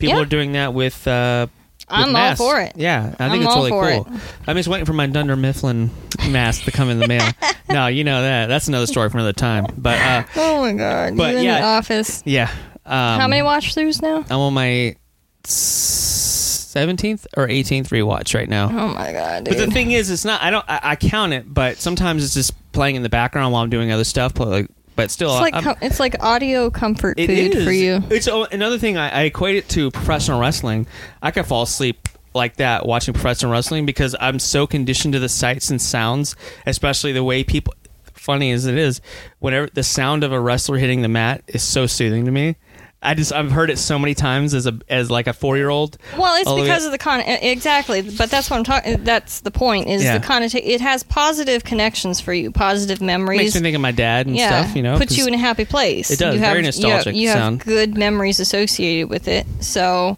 [0.00, 0.22] People Yeah.
[0.22, 1.06] are doing that with.
[1.06, 1.46] Uh,
[1.88, 2.72] I'm all for it.
[2.76, 4.08] Yeah, I I'm think it's all really cool.
[4.46, 5.90] I'm just waiting for my Dunder Mifflin
[6.30, 7.28] mask to come in the mail.
[7.68, 8.46] no, you know that.
[8.46, 9.66] That's another story for another time.
[9.76, 11.16] But uh, Oh my god!
[11.16, 11.60] But you in yeah.
[11.60, 12.22] the office.
[12.24, 12.50] yeah.
[12.86, 14.24] Um, How many watch throughs now?
[14.28, 14.96] I'm on my
[15.44, 18.66] seventeenth or eighteenth rewatch right now.
[18.68, 20.42] Oh my god, But the thing is, it's not.
[20.42, 20.64] I don't.
[20.68, 23.90] I, I count it, but sometimes it's just playing in the background while I'm doing
[23.92, 24.34] other stuff.
[24.34, 27.64] But like, but still, it's like com- it's like audio comfort food is.
[27.64, 28.02] for you.
[28.10, 28.96] It's oh, another thing.
[28.96, 30.86] I, I equate it to professional wrestling.
[31.22, 35.28] I could fall asleep like that watching professional wrestling because I'm so conditioned to the
[35.28, 37.74] sights and sounds, especially the way people.
[38.12, 39.02] Funny as it is,
[39.40, 42.56] whenever the sound of a wrestler hitting the mat is so soothing to me.
[43.04, 45.68] I just I've heard it so many times as a as like a four year
[45.68, 45.98] old.
[46.18, 47.20] Well, it's the because of the con.
[47.20, 49.04] Exactly, but that's what I'm talking.
[49.04, 49.88] That's the point.
[49.88, 50.18] Is Yeah.
[50.18, 50.68] the connotation?
[50.68, 53.38] It has positive connections for you, positive memories.
[53.38, 54.74] makes me think of my dad and yeah, stuff.
[54.76, 56.10] You know, puts you in a happy place.
[56.10, 57.60] It does, You have, very have- nostalgic You have, sound.
[57.60, 60.16] good memories associated with it, so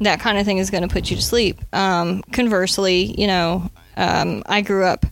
[0.00, 1.58] that kind of thing is going to put you to sleep.
[1.72, 5.06] Um, conversely, you know, um, I grew up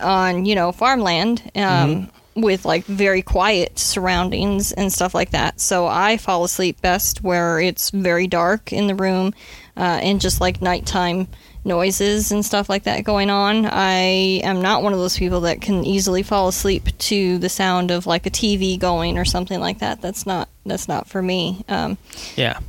[0.00, 1.42] on you know farmland.
[1.54, 2.16] Um, Mm-hmm.
[2.40, 7.60] With like very quiet surroundings and stuff like that, so I fall asleep best where
[7.60, 9.34] it's very dark in the room,
[9.76, 11.28] uh, and just like nighttime
[11.64, 13.66] noises and stuff like that going on.
[13.66, 17.90] I am not one of those people that can easily fall asleep to the sound
[17.90, 20.00] of like a TV going or something like that.
[20.00, 21.64] That's not that's not for me.
[21.68, 21.98] Um,
[22.36, 22.60] yeah.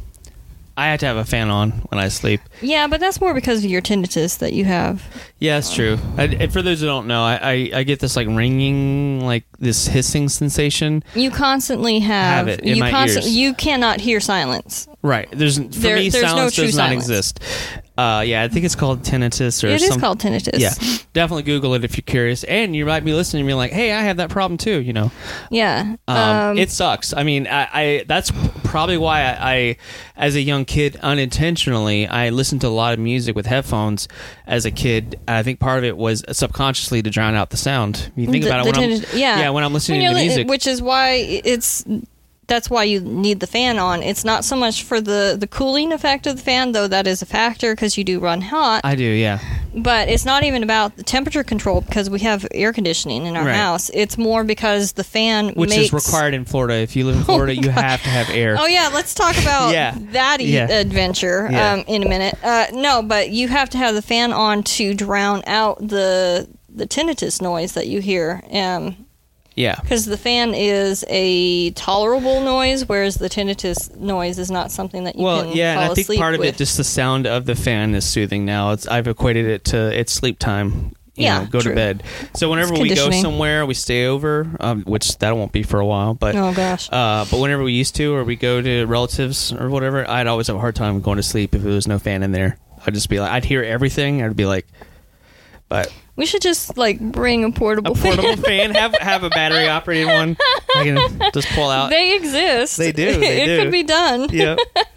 [0.77, 2.41] I have to have a fan on when I sleep.
[2.61, 5.03] yeah, but that's more because of your tinnitus that you have.
[5.39, 5.97] Yeah, it's true.
[6.17, 9.43] I, and for those who don't know, I, I, I get this like ringing, like
[9.59, 11.03] this hissing sensation.
[11.13, 13.29] You constantly have, Have it in you my ears.
[13.35, 14.87] you cannot hear silence.
[15.01, 15.27] Right.
[15.31, 17.03] There's for There- me, there's no silence true does not silence.
[17.03, 17.39] exist.
[18.01, 20.57] Uh, yeah, I think it's called tinnitus or It is some- called tinnitus.
[20.59, 20.73] Yeah,
[21.13, 23.91] definitely Google it if you're curious, and you might be listening and be like, "Hey,
[23.93, 25.11] I have that problem too." You know,
[25.49, 25.95] Yeah.
[26.07, 27.13] um, Um, it sucks.
[27.13, 28.31] I mean, I, I that's
[28.63, 29.75] probably why I, I,
[30.17, 34.07] as a young kid, unintentionally, I listened to a lot of music with headphones
[34.47, 35.19] as a kid.
[35.27, 38.11] I think part of it was subconsciously to drown out the sound.
[38.15, 39.39] You think the- about it the when tinnitus- I'm yeah.
[39.41, 40.47] yeah when I'm listening When to you're li- music.
[40.49, 41.11] which is why
[41.43, 41.83] it's
[42.51, 44.03] that's why you need the fan on.
[44.03, 47.21] It's not so much for the the cooling effect of the fan, though that is
[47.21, 48.81] a factor because you do run hot.
[48.83, 49.39] I do, yeah.
[49.73, 53.45] but it's not even about the temperature control because we have air conditioning in our
[53.45, 53.55] Right.
[53.55, 53.89] house.
[53.93, 56.75] It's more because the fan Which makes, is required in Florida.
[56.75, 58.57] If you live in Florida, you have to have air.
[58.59, 59.95] Oh yeah, let's talk about Yeah.
[60.11, 60.67] that e- Yeah.
[60.69, 61.71] adventure Yeah.
[61.73, 62.35] um, in a minute.
[62.43, 66.85] Uh, no, but you have to have the fan on to drown out the the
[66.87, 68.41] tinnitus noise that you hear.
[68.51, 69.05] Um,
[69.55, 69.79] Yeah.
[69.81, 75.15] because the fan is a tolerable noise, whereas the tinnitus noise is not something that
[75.17, 76.49] you Well, can yeah, and I think part of with.
[76.49, 78.71] it, just the sound of the fan is soothing now.
[78.71, 80.93] It's I've equated it to it's sleep time.
[81.15, 81.71] You Yeah, know, go true.
[81.73, 82.03] to bed.
[82.35, 85.85] So whenever we go somewhere, we stay over, um, which that won't be for a
[85.85, 86.13] while.
[86.13, 86.87] But Oh, gosh.
[86.89, 90.47] uh, but whenever we used to, or we go to relatives or whatever, I'd always
[90.47, 92.57] have a hard time going to sleep if there was no fan in there.
[92.87, 94.23] I'd just be like, I'd hear everything.
[94.23, 94.65] I'd be like,
[95.67, 98.71] but we should just like bring a portable, a portable fan.
[98.75, 100.37] have have a battery operated one.
[100.75, 101.89] I can just pull out.
[101.89, 102.77] They exist.
[102.77, 103.63] They do, they it do.
[103.63, 104.27] could be done.
[104.31, 104.55] yeah,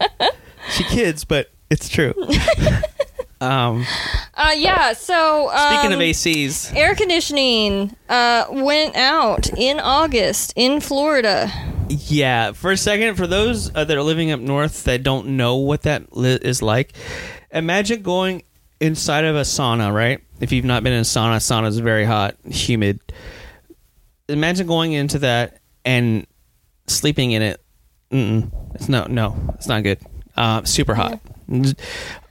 [0.71, 2.13] she kids, but it's true.
[3.41, 3.85] um.
[4.37, 4.93] Uh, yeah.
[4.93, 11.49] So um, Speaking of ACs, air conditioning uh, went out in August in Florida.
[11.89, 12.51] yeah.
[12.51, 15.83] For a second, for those uh, that are living up north that don't know what
[15.83, 16.93] that li- is like,
[17.51, 18.43] imagine going
[18.79, 19.93] inside of a sauna.
[19.93, 20.21] Right?
[20.39, 22.99] If you've not been in a sauna, sauna is very hot, humid.
[24.27, 26.25] Imagine going into that and
[26.87, 27.61] sleeping in it.
[28.11, 28.51] Mm-mm.
[28.75, 29.99] It's no, no, it's not good.
[30.35, 31.19] Uh, super hot.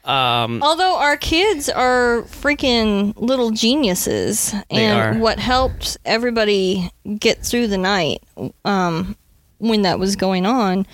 [0.05, 7.79] Um, Although our kids are freaking little geniuses, and what helped everybody get through the
[7.79, 8.23] night
[8.67, 9.17] um,
[9.59, 10.87] when that was going on,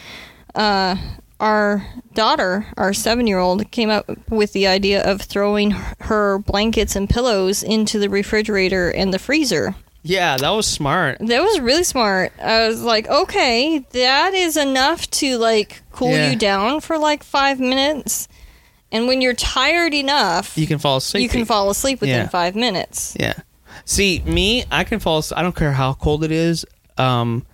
[0.54, 0.96] uh,
[1.40, 7.62] our daughter, our seven-year-old, came up with the idea of throwing her blankets and pillows
[7.62, 9.74] into the refrigerator and the freezer.
[10.02, 11.18] yeah, that was smart.
[11.18, 12.32] That was really smart.
[12.40, 16.30] I was like, okay, that is enough to like cool Yeah.
[16.30, 18.26] you down for like five minutes.
[18.92, 21.22] And when you're tired enough, You can fall asleep.
[21.22, 22.28] you can fall asleep within Yeah.
[22.28, 23.14] five minutes.
[23.20, 23.34] Yeah.
[23.84, 25.22] See, me, I can fall.
[25.36, 26.64] I don't care how cold it is.
[26.98, 27.44] Um,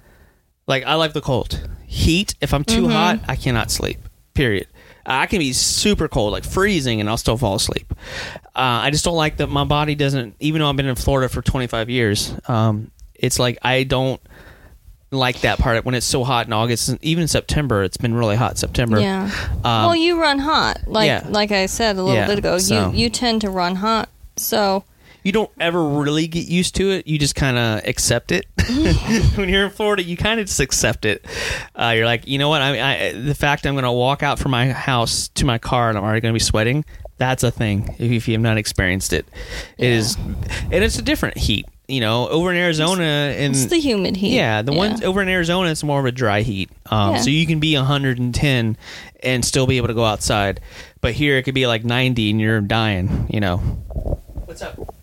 [0.66, 1.68] like I like the cold.
[1.87, 2.35] Heat.
[2.40, 3.98] If I'm too hot, I cannot sleep.
[4.35, 4.66] Period.
[5.09, 7.94] I can be super cold, like freezing, and I'll still fall asleep.
[8.46, 10.35] Uh, I just don't like that my body doesn't.
[10.40, 14.20] Even though I've been in Florida for 25 years, um, it's like I don't
[15.12, 16.88] like that part when it's so hot in August.
[16.88, 18.59] and Even September, it's been really hot.
[18.59, 18.98] September.
[18.98, 19.31] Yeah.
[19.64, 21.24] Um, well, you run hot, like yeah.
[21.29, 22.59] like I said a little Yeah, bit ago.
[22.59, 24.83] so- You you tend to run hot, so
[25.26, 27.08] you don't ever really get used to it.
[27.08, 28.46] You just kind of accept it.
[29.36, 31.26] when you're in Florida, you kind of just accept it.
[31.74, 32.62] Uh, you're like, you know what?
[32.62, 35.88] I, I the fact I'm going to walk out from my house to my car
[35.88, 36.84] and I'm already going to be sweating.
[37.18, 37.96] That's a thing.
[37.98, 39.26] If, if you have not experienced it,
[39.78, 41.66] it is, and it's a different heat.
[41.88, 44.36] You know, over in Arizona, and it's the humid heat.
[44.36, 46.70] yeah, the ones over in Arizona, it's more of a dry heat.
[46.86, 47.20] Um, Yeah.
[47.20, 48.76] So you can be 110
[49.24, 50.60] and still be able to go outside.
[51.00, 53.56] But here it could be like 90 and you're dying, you know.
[53.58, 54.95] What's up?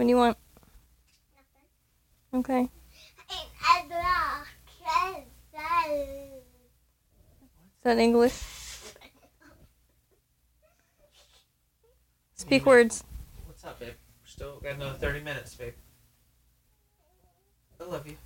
[0.00, 0.38] What do you want?
[2.32, 2.40] Nothing.
[2.40, 2.62] Okay.
[2.62, 2.68] Is
[7.82, 8.32] that English?
[12.34, 13.04] Speak words.
[13.44, 13.88] What's up, babe?
[13.90, 15.74] We're still got another 30 minutes, babe.
[17.78, 18.16] I love you.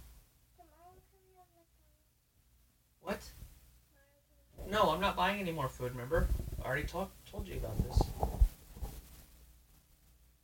[3.03, 3.19] What?
[4.71, 6.29] No, I'm not buying any more food, remember?
[6.63, 8.01] I already talked told you about this.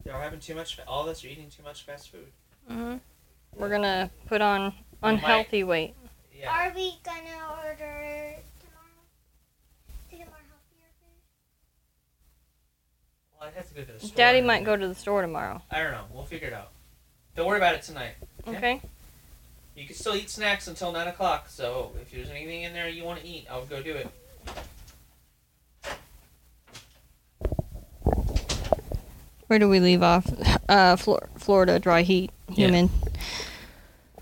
[0.05, 2.27] Y'all having too much, all of us are eating too much fast food.
[2.71, 2.97] Mm-hmm.
[3.57, 5.95] We're gonna put on unhealthy weight.
[6.35, 6.51] Yeah.
[6.51, 7.21] Are we gonna
[7.67, 9.01] order tomorrow?
[10.11, 11.21] To get more healthier food?
[13.39, 14.17] Well, I'd have to go to the store.
[14.17, 15.61] Daddy might go to the store tomorrow.
[15.71, 16.05] I don't know.
[16.13, 16.71] We'll figure it out.
[17.37, 18.15] Don't worry about it tonight.
[18.47, 18.81] Okay.
[19.77, 23.05] You can still eat snacks until 9 o'clock, so if there's anything in there you
[23.05, 24.09] want to eat, I'll go do it.
[29.51, 30.25] Where do we leave off?
[30.69, 32.67] Uh, Flor- Florida, dry heat, Yeah.
[32.69, 32.89] humid.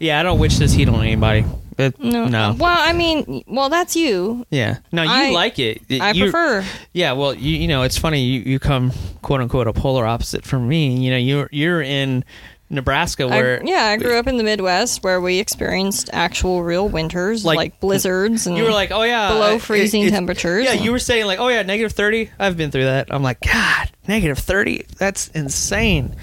[0.01, 1.45] Yeah, I don't wish this heat on anybody.
[1.77, 2.25] But, No.
[2.25, 2.57] no.
[2.59, 4.47] Well, I mean, well, that's you.
[4.49, 4.79] Yeah.
[4.91, 5.83] No, you I- like it.
[6.01, 6.64] I You- prefer.
[6.95, 8.23] Yeah, well, you you know, it's funny.
[8.25, 10.97] You, you come quote unquote a polar opposite from me.
[10.97, 12.25] You know, you're you're in
[12.70, 16.88] Nebraska, I- where yeah, I grew up in the Midwest where we experienced actual real
[16.88, 20.64] winters, Like- like, blizzards and you were like, oh yeah, below freezing it's- temperatures.
[20.64, 22.31] Yeah, you were saying like, oh yeah, negative thirty.
[22.38, 23.09] I've been through that.
[23.11, 24.85] I'm like, God, negative thirty.
[24.98, 26.14] That's insane.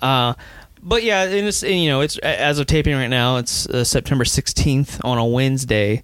[0.00, 0.34] Uh,
[0.82, 3.84] but yeah, and it's and, you know, it's as of taping right now, it's uh,
[3.84, 6.02] September 16th on a Wednesday.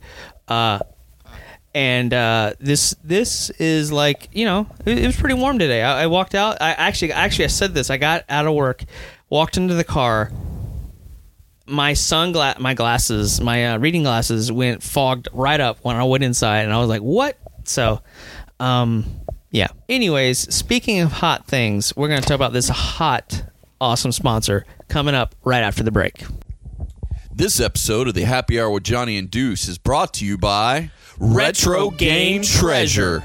[0.48, 0.80] Uh,
[1.74, 5.82] and uh, this this is like you know it, it was pretty warm today.
[5.82, 6.56] I, I walked out.
[6.60, 7.90] I actually actually I said this.
[7.90, 8.82] I got out of work,
[9.28, 10.30] walked into the car.
[11.66, 16.22] My sunglass, my glasses, my uh, reading glasses went fogged right up when I went
[16.22, 18.02] inside, and I was like, "What?" So,
[18.60, 19.04] um,
[19.50, 19.68] yeah.
[19.88, 23.42] Anyways, speaking of hot things, we're going to talk about this hot,
[23.80, 26.24] awesome sponsor coming up right after the break.
[27.34, 30.90] This episode of the Happy Hour with Johnny and Deuce is brought to you by
[31.18, 33.24] Retro Game Treasure.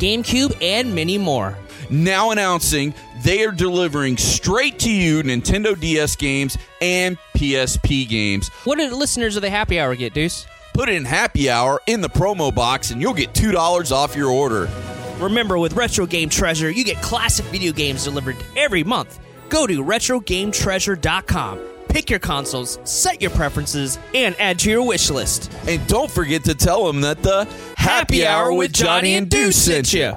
[0.00, 1.56] GameCube, and many more.
[1.90, 8.48] Now announcing they are delivering straight to you Nintendo DS games and PSP games.
[8.64, 10.46] What do the listeners of the Happy Hour get, Deuce?
[10.72, 14.68] Put in happy hour in the promo box and you'll get $2 off your order.
[15.18, 19.18] Remember, with Retro Game Treasure, you get classic video games delivered every month.
[19.50, 21.58] Go to RetroGameTreasure.com,
[21.90, 25.52] pick your consoles, set your preferences, and add to your wish list.
[25.66, 29.92] And don't forget to tell them that the Happy Hour with Johnny and Deuce sent
[29.92, 30.16] you.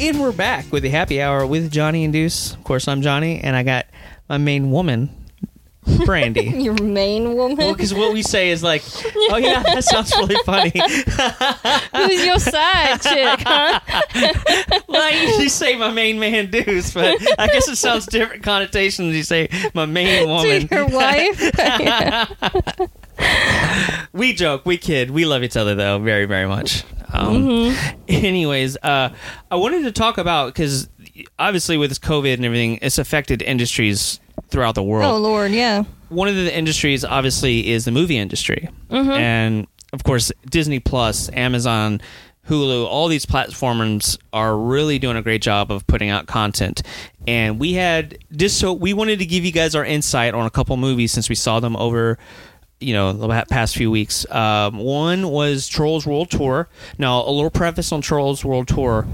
[0.00, 2.54] And we're back with the Happy Hour with Johnny and Deuce.
[2.54, 3.86] Of course, I'm Johnny, and I got
[4.28, 5.08] my main woman,
[6.04, 6.44] Brandy.
[6.58, 7.56] your main woman.
[7.56, 8.82] well, because what we say is like,
[9.30, 10.72] oh yeah, that sounds really funny.
[11.94, 13.80] Who's your side chick, huh?
[14.88, 19.14] well, I usually say my main man Deuce, but I guess it sounds different connotations.
[19.14, 20.68] You say my main woman.
[20.68, 21.40] to your wife?
[24.12, 26.84] We joke, we kid, we love each other though very, very much.
[27.12, 27.74] Um,
[28.08, 29.10] Anyways, uh,
[29.50, 30.88] I wanted to talk about because
[31.38, 35.04] obviously with this COVID and everything, it's affected industries throughout the world.
[35.04, 35.84] Oh Lord, yeah.
[36.10, 38.68] One of the industries, obviously, is the movie industry,
[39.10, 42.00] and of course, Disney Plus, Amazon.
[42.48, 46.82] Hulu, all these platforms are really doing a great job of putting out content.
[47.26, 50.50] And we had just so we wanted to give you guys our insight on a
[50.50, 52.18] couple movies since we saw them over
[52.80, 54.28] you know the past few weeks.
[54.30, 56.68] Um, one was Trolls World Tour.
[56.98, 59.06] Now, a little preface on Trolls World Tour.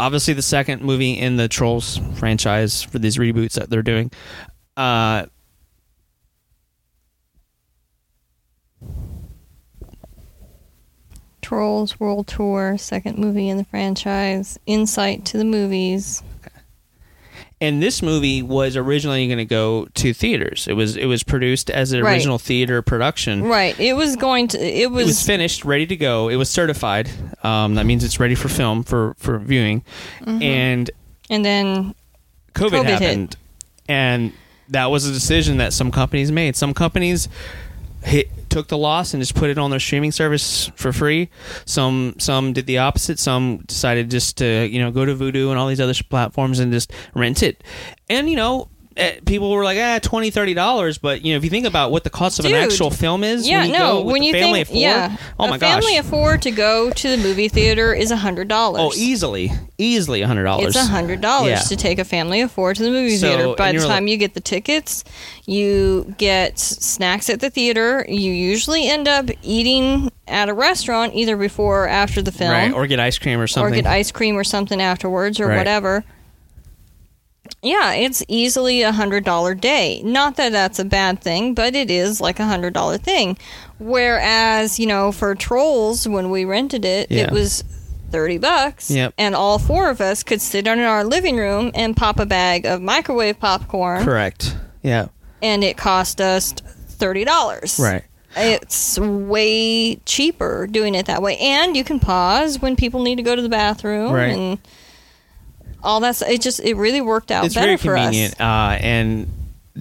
[0.00, 4.12] Obviously, the second movie in the Trolls franchise for these reboots that they're doing.
[4.76, 5.26] Uh,
[11.42, 14.58] Trolls World Tour, second movie in the franchise.
[14.66, 16.22] Insight to the movies.
[17.60, 20.66] And this movie was originally going to go to theaters.
[20.68, 22.12] It was it was produced as an Right.
[22.14, 23.42] original theater production.
[23.42, 23.78] Right.
[23.80, 24.58] It was going to.
[24.58, 25.02] It was.
[25.04, 26.28] It was finished, ready to go.
[26.28, 27.10] It was certified.
[27.42, 29.82] Um, that means it's ready for film for for viewing.
[30.24, 30.90] And
[31.30, 31.94] and then
[32.54, 33.00] COVID, COVID hit.
[33.00, 33.36] happened,
[33.88, 34.32] and
[34.68, 36.54] that was a decision that some companies made.
[36.56, 37.28] Some companies
[38.04, 41.30] hit took the loss and just put it on their streaming service for free.
[41.64, 43.18] Some some did the opposite.
[43.18, 46.72] Some decided just to you know go to Vudu and all these other platforms and
[46.72, 47.62] just rent it.
[48.08, 48.68] And you know.
[48.98, 51.90] Eh, People were like, ah, twenty, thirty dollars, but you know, if you think about
[51.90, 54.00] what the cost of an actual film is, yeah, when you no.
[54.02, 56.50] when you family think, of four, yeah, oh my a family gosh, of four to
[56.50, 58.80] go to the movie theater is a hundred dollars.
[58.82, 60.76] oh, easily, easily a hundred dollars.
[60.76, 61.60] It's a hundred dollars Yeah.
[61.60, 63.54] to take a family of four to the movie So, theater.
[63.56, 65.04] By the time like- you get the tickets,
[65.46, 68.04] you get snacks at the theater.
[68.08, 72.72] You usually end up eating at a restaurant either before or after the film, right,
[72.72, 73.72] or get ice cream or something.
[73.72, 75.56] or get ice cream or something afterwards or Right.
[75.58, 76.04] whatever.
[77.62, 80.00] Yeah, it's easily a hundred dollar day.
[80.04, 83.36] Not that that's a bad thing, but it is like a hundred dollar thing.
[83.78, 87.24] Whereas, you know, for Trolls, when we rented it, Yeah.
[87.24, 87.64] it was
[88.10, 89.14] thirty bucks, Yep.
[89.18, 92.26] and all four of us could sit down in our living room and pop a
[92.26, 94.56] bag of microwave popcorn, Correct.
[94.82, 95.06] Yeah.
[95.42, 96.52] and it cost us
[96.88, 97.78] thirty dollars.
[97.78, 98.04] Right.
[98.36, 103.22] It's way cheaper doing it that way, and you can pause when people need to
[103.22, 104.34] go to the bathroom Right.
[104.36, 104.58] and
[105.82, 106.22] all that's.
[106.22, 108.40] It just it really worked out it's better very for convenient us.
[108.40, 109.28] uh, and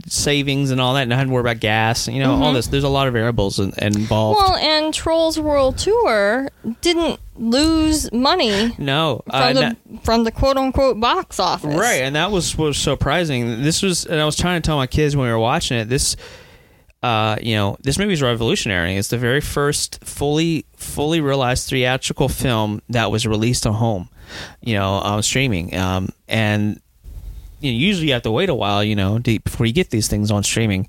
[0.05, 2.07] savings and all that, and I had to worry about gas.
[2.07, 2.67] You know, all this.
[2.67, 4.39] There's a lot of variables in, involved.
[4.39, 4.51] Mm-hmm.
[4.51, 6.49] Well, and Trolls World Tour
[6.81, 11.75] didn't lose money no, from uh, the that- from the quote unquote box office.
[11.75, 13.61] Right, and that was was surprising.
[13.63, 15.89] This was, and I was trying to tell my kids when we were watching it.
[15.89, 16.15] This,
[17.03, 18.95] uh, you know, this movie is revolutionary.
[18.95, 24.09] It's the very first fully fully realized theatrical film that was released on home,
[24.61, 25.75] you know, on streaming.
[25.75, 26.81] Um, and
[27.59, 29.89] you know, usually you have to wait a while, you know, to, before you get
[29.89, 30.87] these things on streaming,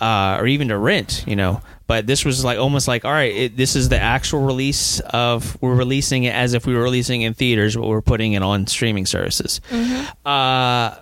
[0.00, 1.60] uh, or even to rent, you know.
[1.86, 5.56] But this was like almost like, all right, it, this is the actual release of
[5.62, 8.42] we're releasing it as if we were releasing it in theaters, but we're putting it
[8.42, 9.60] on streaming services.
[10.24, 10.96] Uh,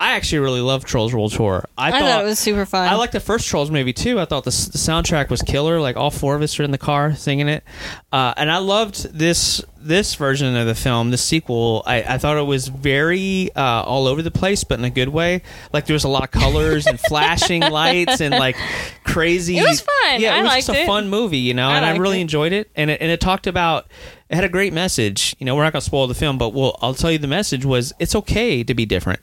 [0.00, 1.64] I actually really love Trolls World Tour.
[1.76, 2.88] I, I thought it was super fun.
[2.88, 4.20] I like the first Trolls movie too.
[4.20, 5.80] I thought the, the soundtrack was killer.
[5.80, 7.64] Like all four of us are in the car singing it,
[8.12, 11.10] uh, and I loved this this version of the film.
[11.10, 14.84] The sequel, I, I thought it was very uh, all over the place, but in
[14.84, 15.42] a good way.
[15.72, 18.56] Like there was a lot of colors and flashing lights and like
[19.04, 19.58] crazy.
[19.58, 20.20] It was fun.
[20.20, 20.86] Yeah, it I was just a it.
[20.86, 22.22] fun movie, you know, I and I really it.
[22.22, 22.70] enjoyed it.
[22.76, 23.86] And it and it talked about.
[24.30, 25.34] It had a great message.
[25.38, 27.26] You know, we're not going to spoil the film, but we'll, I'll tell you the
[27.26, 29.20] message was it's okay to be different.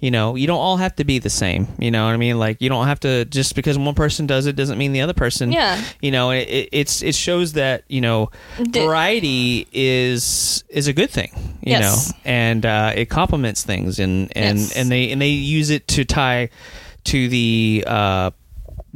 [0.00, 1.68] You know, you don't all have to be the same.
[1.78, 2.38] You know what I mean?
[2.38, 5.12] Like you don't have to just because one person does it doesn't mean the other
[5.12, 5.52] person.
[5.52, 5.84] Yeah.
[6.00, 8.30] You know, it, it, it's it shows that you know
[8.72, 11.30] variety is is is a good thing.
[11.62, 11.82] You Yes.
[11.82, 14.76] know, and uh, it complements things, and and Yes.
[14.76, 16.48] and they and they use it to tie
[17.04, 17.84] to the.
[17.86, 18.30] Uh,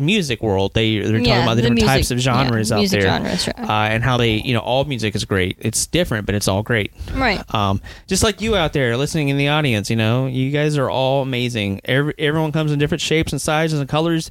[0.00, 2.78] music world they they're talking Yeah, about the the different music- types of genres yeah,
[2.78, 3.54] out there genres, sure.
[3.58, 6.62] uh, and how they you know all music is great it's different but it's all
[6.62, 7.42] great Right.
[7.54, 10.88] um, just like you out there listening in the audience, you know, you guys are
[10.88, 11.80] all amazing.
[11.84, 14.30] Every, everyone comes in different shapes and sizes and colors,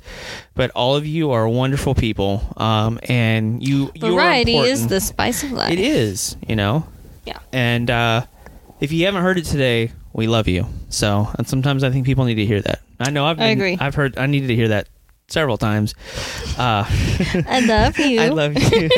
[0.56, 2.42] but all of you are wonderful people.
[2.58, 5.72] Um, and you, you are Variety is the spice of life.
[5.72, 6.86] It is, you know.
[7.26, 7.40] Yeah.
[7.54, 8.26] And uh,
[8.80, 10.66] if you haven't heard it today, we love you.
[10.90, 12.82] So, and sometimes I think people need to hear that.
[13.00, 13.78] I know I've I agree.
[13.80, 14.88] I've heard I needed to hear that
[15.32, 15.96] several times.
[16.58, 16.86] Uh,
[17.48, 18.20] I love you.
[18.22, 18.90] I love you.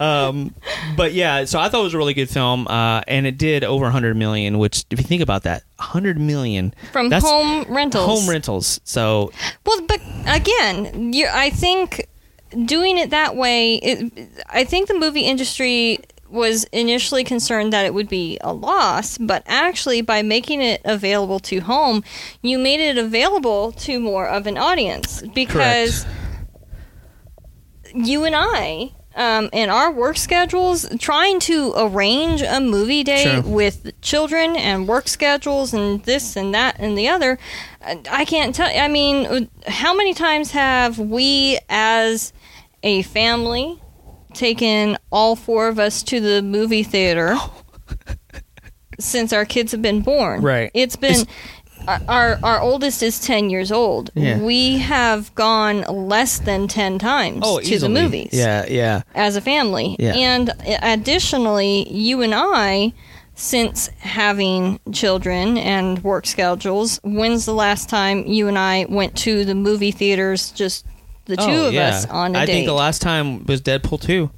[0.04, 0.54] um,
[0.96, 3.64] but yeah, so I thought it was a really good film, uh, and it did
[3.64, 4.58] over 100 million.
[4.58, 8.04] Which, if you think about that, 100 million From home rentals.
[8.06, 8.80] home rentals.
[8.84, 9.32] So
[9.66, 12.08] Well, but again, you, I think
[12.64, 15.98] doing it that way, it, I think the movie industry
[16.34, 21.38] was initially concerned that it would be a loss, but actually, by making it available
[21.40, 22.02] to home,
[22.42, 26.04] you made it available to more of an audience because
[27.94, 28.92] you and I.
[29.16, 33.42] Um, in our work schedules, trying to arrange a movie day Sure.
[33.42, 37.38] with children and work schedules and this and that and the other,
[38.10, 38.68] I can't tell.
[38.68, 42.32] I mean, how many times have we, as
[42.82, 43.78] a family,
[44.34, 47.36] taken all four of us to the movie theater
[49.00, 50.42] since our kids have been born?
[50.42, 50.70] Right.
[50.74, 51.26] It's been.
[52.08, 54.10] Our our oldest is ten years old.
[54.14, 54.40] Yeah.
[54.40, 57.92] We have gone less than ten times oh, to easily.
[57.92, 59.02] the movies Yeah, yeah.
[59.14, 59.94] as a family.
[59.98, 60.14] Yeah.
[60.14, 62.94] And additionally, you and I,
[63.34, 69.44] since having children and work schedules, when's the last time you and I went to
[69.44, 70.86] the movie theaters, just
[71.26, 71.88] the two oh, of yeah.
[71.88, 72.52] us on a I date?
[72.52, 74.30] I think the last time was Deadpool 2.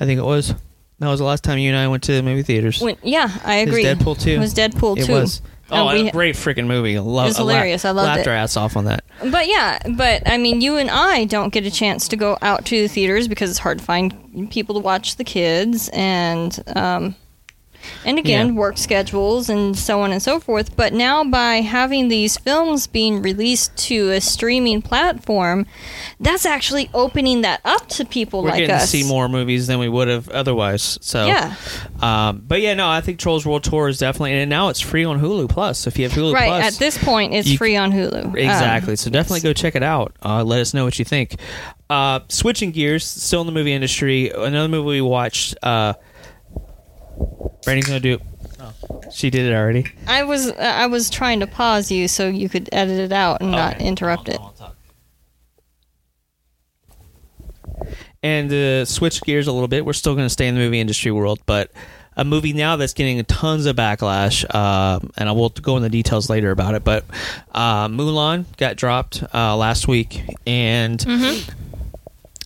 [0.00, 0.54] I think it was.
[0.98, 2.80] That was the last time you and I went to the movie theaters.
[2.80, 3.84] When- yeah, I It was agree.
[3.84, 4.30] Deadpool 2.
[4.30, 5.12] It was Deadpool it 2.
[5.12, 5.42] was.
[5.70, 6.96] Oh, And we- a great freaking movie.
[6.96, 7.84] I Love, It was hilarious.
[7.84, 8.28] I loved laughed it.
[8.28, 9.04] our ass off on that.
[9.30, 12.66] But yeah, but I mean, you and I don't get a chance to go out
[12.66, 17.14] to the theaters because it's hard to find people to watch the kids, and um,
[18.04, 18.52] and again, Yeah.
[18.54, 20.76] work schedules and so on and so forth.
[20.76, 25.66] But now, by having these films being released to a streaming platform,
[26.20, 28.82] that's actually opening that up to people We're like getting us.
[28.82, 30.98] to see more movies than we would have otherwise.
[31.00, 31.54] So Yeah.
[32.00, 35.04] Um, but yeah, no, I think Trolls World Tour is definitely, and now it's free
[35.04, 35.86] on Hulu Plus.
[35.86, 38.24] If you have Hulu Right Plus, at this point, it's you- free on Hulu.
[38.26, 38.96] Um, exactly.
[38.96, 40.14] so definitely go check it out.
[40.24, 41.36] Uh, let us know what you think.
[41.90, 44.30] Uh, switching gears, still in the movie industry.
[44.30, 45.54] Another movie we watched.
[45.62, 45.92] Uh,
[47.64, 48.18] Brandy's gonna do.
[48.60, 48.72] Oh,
[49.10, 49.86] she did it already.
[50.06, 53.50] I was I was trying to pause you so you could edit it out and
[53.52, 53.84] not Okay.
[53.86, 54.40] interrupt it.
[58.22, 60.78] And to switch gears a little bit, we're still going to stay in the movie
[60.78, 61.72] industry world, but
[62.16, 66.30] a movie now that's getting tons of backlash, uh, and I will go into details
[66.30, 66.84] later about it.
[66.84, 67.04] But
[67.52, 71.00] uh, Mulan got dropped uh, last week, and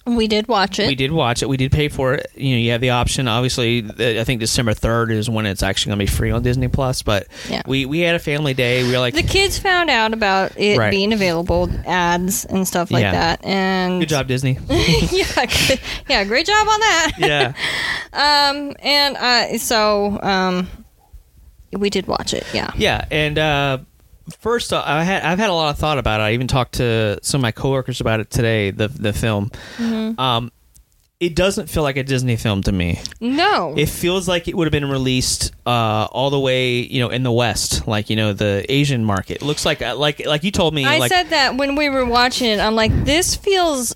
[0.07, 0.86] We did watch it.
[0.86, 1.48] we did watch it.
[1.48, 2.30] We did pay for it.
[2.36, 3.26] You know, you have the option.
[3.26, 6.68] Obviously, I think December third is when it's actually going to be free on Disney
[6.68, 7.02] Plus.
[7.02, 7.62] But Yeah.
[7.66, 8.84] we we had a family day.
[8.84, 10.90] We were like, the kids found out about it Right.
[10.92, 13.12] being available, ads and stuff like Yeah.
[13.12, 13.44] that.
[13.44, 17.11] And "Good job, Disney." yeah, good- yeah, great job on that.
[17.18, 17.52] yeah.
[18.12, 20.68] Um, and uh, so um,
[21.72, 22.46] we did watch it.
[22.54, 22.70] Yeah.
[22.76, 23.78] Yeah, and uh,
[24.41, 26.24] first uh, I had I've had a lot of thought about it.
[26.24, 28.70] I even talked to some of my coworkers about it today.
[28.70, 30.20] The the film, Mm-hmm.
[30.20, 30.53] um,
[31.18, 33.01] it doesn't feel like a Disney film to me.
[33.20, 33.72] No.
[33.74, 37.22] It feels like it would have been released uh, all the way, you know, in
[37.22, 39.37] the West, like you know, the Asian market.
[39.37, 40.85] It looks like uh, like like you told me.
[40.85, 42.59] I like, said that when we were watching it.
[42.61, 43.95] I'm like, this feels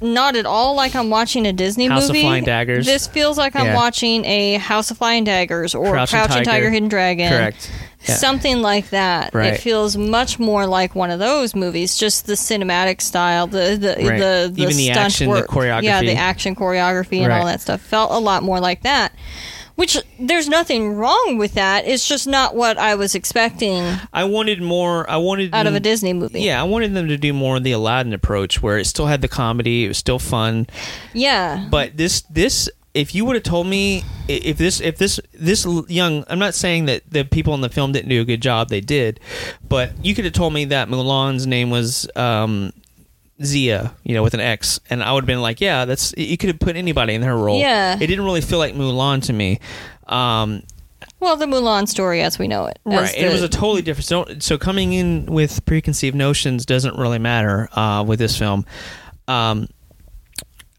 [0.00, 2.22] not at all like I'm watching a Disney House of movie.
[2.22, 2.86] Flying Daggers.
[2.86, 3.74] This feels like I'm Yeah.
[3.76, 6.50] watching a House of Flying Daggers or Crouching Crouching, Tiger.
[6.50, 7.28] Tiger, Hidden Dragon.
[7.30, 7.70] correct.
[8.06, 8.14] Yeah.
[8.14, 9.34] Something like that.
[9.34, 9.54] Right.
[9.54, 11.96] It feels much more like one of those movies.
[11.96, 14.18] Just the cinematic style, the the Right.
[14.20, 15.48] the, the Even the stunt action, the work.
[15.50, 16.06] Yeah, choreography.
[16.06, 19.12] the action choreography and all that stuff felt a lot more like that.
[19.78, 21.86] Which there's nothing wrong with that.
[21.86, 25.08] It's just not what I was expecting I wanted more.
[25.08, 26.40] I wanted out of a Disney movie.
[26.40, 29.20] Yeah, I wanted them to do more of the Aladdin approach, where it still had
[29.20, 30.66] the comedy, it was still fun.
[31.12, 31.68] Yeah.
[31.70, 36.24] But this this if you would have told me if this if this this young
[36.26, 38.80] I'm not saying that the people in the film didn't do a good job they
[38.80, 39.20] did
[39.68, 42.72] but you could have told me that Mulan's name was um
[43.40, 46.36] Xia, you know, with an X, and I would have been like, "Yeah, that's." You
[46.36, 47.60] could have put anybody in her role.
[47.60, 47.94] Yeah.
[47.94, 49.60] it didn't really feel like Mulan to me.
[50.06, 50.62] Um,
[51.20, 52.78] Well, the Mulan story as we know it.
[52.84, 54.06] right, it was a totally different.
[54.06, 58.64] So, so coming in with preconceived notions doesn't really matter uh, with this film.
[59.28, 59.68] Um,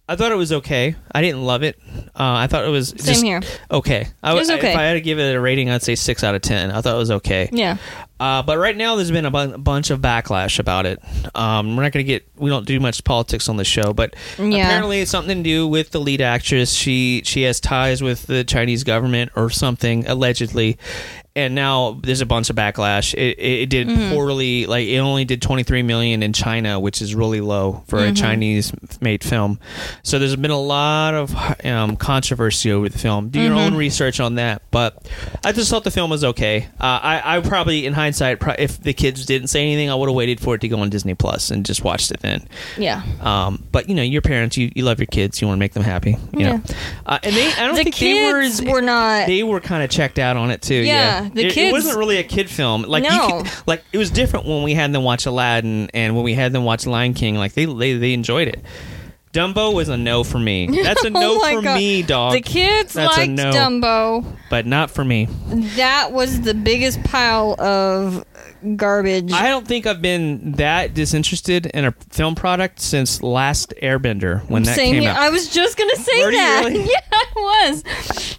[0.07, 0.95] I thought it was okay.
[1.12, 1.78] I didn't love it.
[2.07, 3.41] Uh, I thought it was Same just here.
[3.70, 4.07] okay.
[4.24, 4.72] I, It was I- okay.
[4.72, 6.72] If I had to give it a rating, I'd say six out of ten.
[6.72, 7.47] I thought it was okay.
[7.51, 7.78] Yeah.
[8.20, 10.99] Uh, but right now, there's been a bu- bunch of backlash about it.
[11.36, 12.28] Um, we're not going to get.
[12.36, 14.65] We don't do much politics on the show, but Yeah.
[14.67, 16.74] apparently, it's something to do with the lead actress.
[16.74, 20.78] She she has ties with the Chinese government or something allegedly,
[21.45, 23.13] and now there's a bunch of backlash.
[23.13, 24.13] It, it, it did Mm-hmm.
[24.13, 24.65] poorly.
[24.65, 28.11] Like it only did 23 million in China, which is really low for Mm-hmm.
[28.11, 28.71] a Chinese
[29.01, 29.59] made film.
[30.03, 31.35] So there's been a lot of
[31.65, 33.29] um, controversy over the film.
[33.29, 33.57] Do your Mm-hmm.
[33.59, 34.61] own research on that.
[34.71, 35.09] But
[35.43, 36.67] I just thought the film was okay.
[36.79, 40.09] Uh, I, I probably, in hindsight, pro- if the kids didn't say anything, I would
[40.09, 42.47] have waited for it to go on Disney Plus and just watched it then.
[42.77, 43.01] Yeah.
[43.21, 45.73] Um, but you know, your parents, you, you love your kids, you want to make
[45.73, 46.17] them happy.
[46.33, 46.61] You know,
[47.05, 49.27] uh, and they, I don't The think kids they were, were not.
[49.27, 50.75] they were kind of checked out on it too.
[50.75, 52.84] Yeah, Yeah, the it, it wasn't really a kid film.
[52.84, 53.41] Like you No.
[53.43, 56.53] could, like it was different when we had them watch Aladdin and when we had
[56.53, 57.36] them watch Lion King.
[57.36, 58.61] Like they they, they enjoyed it.
[59.32, 60.65] Dumbo was a no for me.
[60.84, 61.77] That's a oh no Oh for God.
[61.77, 62.34] me, dog.
[62.34, 63.51] the kids That's liked no.
[63.51, 64.25] Dumbo.
[64.49, 65.27] but not for me.
[65.75, 68.25] That was the biggest pile of
[68.76, 69.32] garbage.
[69.32, 74.64] I don't think I've been that disinterested in a film product since last Airbender when
[74.64, 75.12] that Same came here.
[75.12, 75.18] out.
[75.18, 76.64] I was just gonna say Were you that.
[76.68, 76.84] really?
[76.84, 77.84] Yeah, I was.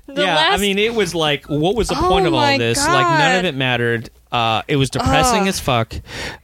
[0.07, 2.79] The yeah, I mean, it was like, what was the Oh point of all this?
[2.79, 3.45] Like, none of God.
[3.47, 4.11] it mattered.
[4.33, 5.93] Uh, it was depressing as fuck.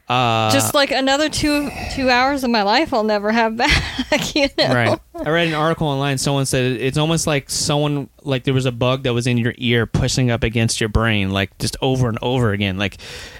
[0.09, 3.73] Uh, just like another two two hours of my life I'll never have back.
[4.35, 4.73] You know?
[4.75, 5.01] right.
[5.25, 6.19] I read an article online.
[6.19, 9.55] Someone said it's almost like someone like there was a bug that was in your
[9.57, 12.77] ear pushing up against your brain, like just over and over again.
[12.79, 12.99] Like,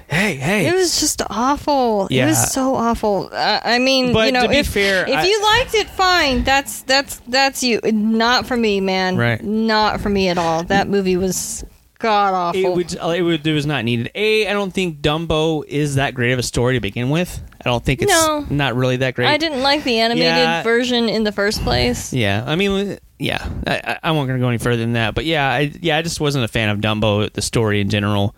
[0.09, 0.67] hey, hey.
[0.69, 2.09] It was just awful.
[2.11, 2.25] Yeah.
[2.25, 3.29] It was so awful.
[3.33, 5.89] Uh, I mean, But you know, to be if, fair, if I- you liked it,
[5.91, 6.45] fine.
[6.45, 7.81] That's that's that's you.
[7.85, 9.17] Not for me, man.
[9.17, 9.43] Right.
[9.43, 10.63] Not for me at all.
[10.65, 11.65] That movie was
[11.99, 12.61] god awful.
[12.61, 14.11] it would, it would, it was not needed.
[14.15, 17.41] A, I don't think Dumbo is that great of a story to begin with.
[17.65, 18.47] I don't think it's No.
[18.51, 19.29] not really that great.
[19.29, 20.63] I didn't like the animated Yeah.
[20.63, 22.13] version in the first place.
[22.13, 25.15] Yeah, I mean, yeah, I, I- I won't gonna go any further than that.
[25.15, 28.37] But yeah, I, yeah, I just wasn't a fan of Dumbo, the story in general,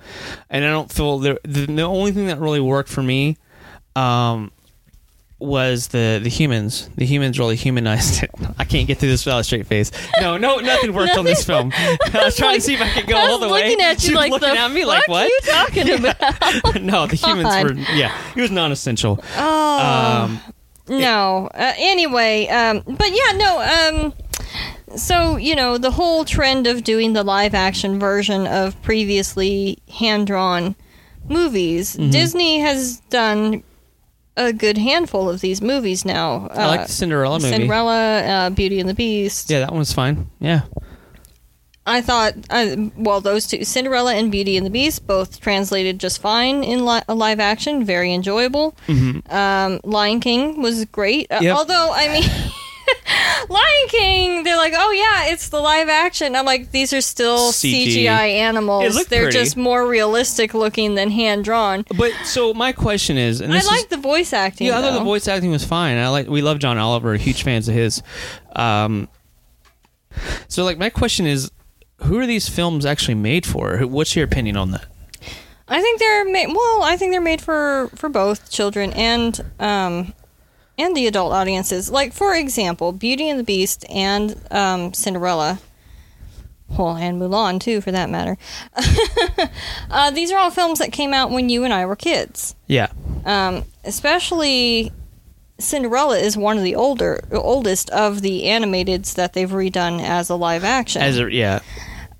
[0.49, 3.37] and I don't feel the the, the only thing that really worked for me,
[3.97, 4.51] um,
[5.41, 6.89] was the the humans.
[6.97, 8.31] The humans really humanized it.
[8.59, 9.91] I can't get through this without a straight face.
[10.21, 11.71] No, no, nothing worked on this film.
[11.77, 13.69] I was trying to see if I could go all the way.
[13.69, 15.27] looking at you like looking the at me like what?
[15.27, 16.83] Are you talking about?
[16.83, 17.65] no, the humans God.
[17.65, 18.17] were yeah.
[18.37, 19.21] It was non-essential.
[19.37, 20.25] Oh.
[20.25, 20.41] Um,
[20.89, 21.49] No.
[21.55, 24.11] Uh, anyway, um, but yeah, no.
[24.11, 29.79] Um, so you know the whole trend of doing the live action version of previously
[30.01, 30.75] hand drawn
[31.29, 31.95] movies.
[31.97, 32.11] Mm-hmm.
[32.11, 33.63] Disney has done
[34.39, 36.49] a good handful of these movies now.
[36.51, 37.51] I like the Cinderella movie.
[37.51, 39.51] Cinderella, uh, Beauty and the Beast.
[39.51, 40.31] Yeah, that one was fine.
[40.41, 40.63] Yeah.
[41.87, 46.21] I thought, uh, well, those two, Cinderella and Beauty and the Beast, both translated just
[46.21, 48.77] fine in li- live action, very enjoyable.
[49.31, 51.45] Um, Lion King was great, uh, Mm-hmm.
[51.45, 51.57] Yep.
[51.57, 52.25] although I mean,
[53.49, 56.37] Lion King, they're like, oh yeah, it's the live action.
[56.37, 58.05] I'm like, these are still CG.
[58.05, 59.07] CGI animals.
[59.07, 59.39] They're pretty.
[59.39, 61.85] just more realistic looking than hand drawn.
[61.97, 64.67] But so my question is, and I is, like the voice acting.
[64.67, 65.97] Yeah, I thought the voice acting was fine.
[65.97, 68.03] I like we love John Oliver, huge fans of his.
[68.55, 69.09] Um,
[70.49, 71.51] so like my question is,
[72.03, 73.79] who are these films actually made for?
[73.81, 74.87] What's your opinion on that?
[75.69, 76.49] I think they're made.
[76.49, 80.15] Well, I think they're made for for both children and um
[80.79, 81.91] and the adult audiences.
[81.91, 85.59] Like for example, Beauty and the Beast and um, Cinderella.
[86.77, 88.37] Well, and Mulan too, for that matter.
[89.91, 92.55] uh, these are all films that came out when you and I were kids.
[92.67, 92.89] Yeah.
[93.25, 94.93] Um, especially
[95.59, 100.37] Cinderella is one of the older, oldest of the animateds that they've redone as a
[100.37, 101.03] live action.
[101.03, 101.61] As a, yeah.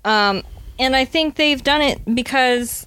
[0.03, 0.43] Um,
[0.77, 2.85] and I think they've done it because,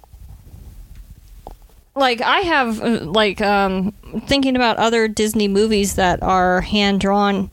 [1.95, 3.93] like, I have, uh, like, um,
[4.27, 7.51] thinking about other Disney movies that are hand drawn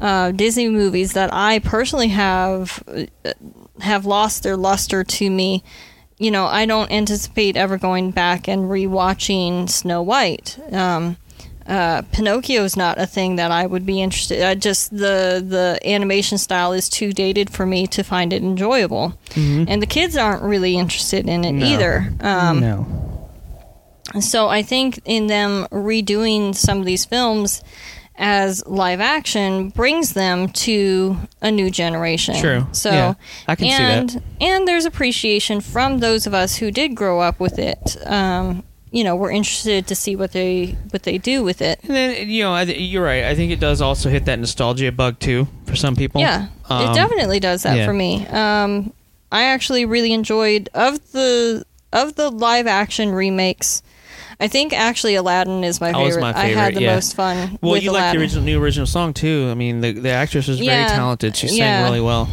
[0.00, 3.32] uh, Disney movies that I personally have uh,
[3.80, 5.62] have lost their luster to me.
[6.18, 10.58] You know, I don't anticipate ever going back and rewatching Snow White.
[10.72, 11.16] Um,
[11.66, 14.42] uh, Pinocchio is not a thing that I would be interested.
[14.42, 19.16] I just the the animation style is too dated for me to find it enjoyable,
[19.36, 21.66] and the kids aren't really interested in it No.
[21.66, 22.12] either.
[22.20, 23.11] Um, no.
[24.20, 27.62] So I think in them redoing some of these films
[28.16, 32.36] as live action brings them to a new generation.
[32.36, 32.66] True.
[32.72, 33.14] So Yeah,
[33.48, 33.98] I can see that.
[34.14, 37.96] and and there's appreciation from those of us who did grow up with it.
[38.06, 41.80] Um, you know, we're interested to see what they what they do with it.
[41.84, 43.24] And then you know, th- you're right.
[43.24, 46.20] I think it does also hit that nostalgia bug too for some people.
[46.20, 47.86] Yeah, Um, it definitely does that yeah.
[47.86, 48.26] for me.
[48.28, 48.92] Um,
[49.32, 53.82] I actually really enjoyed of the of the live action remakes.
[54.42, 56.34] I think actually Aladdin is my That was favorite.
[56.36, 56.94] I had the yeah.
[56.94, 57.58] most fun.
[57.62, 59.48] Well, with you like the original, new original song too.
[59.50, 61.36] I mean, the the actress was very talented.
[61.36, 61.84] She sang Yeah.
[61.84, 62.28] really well.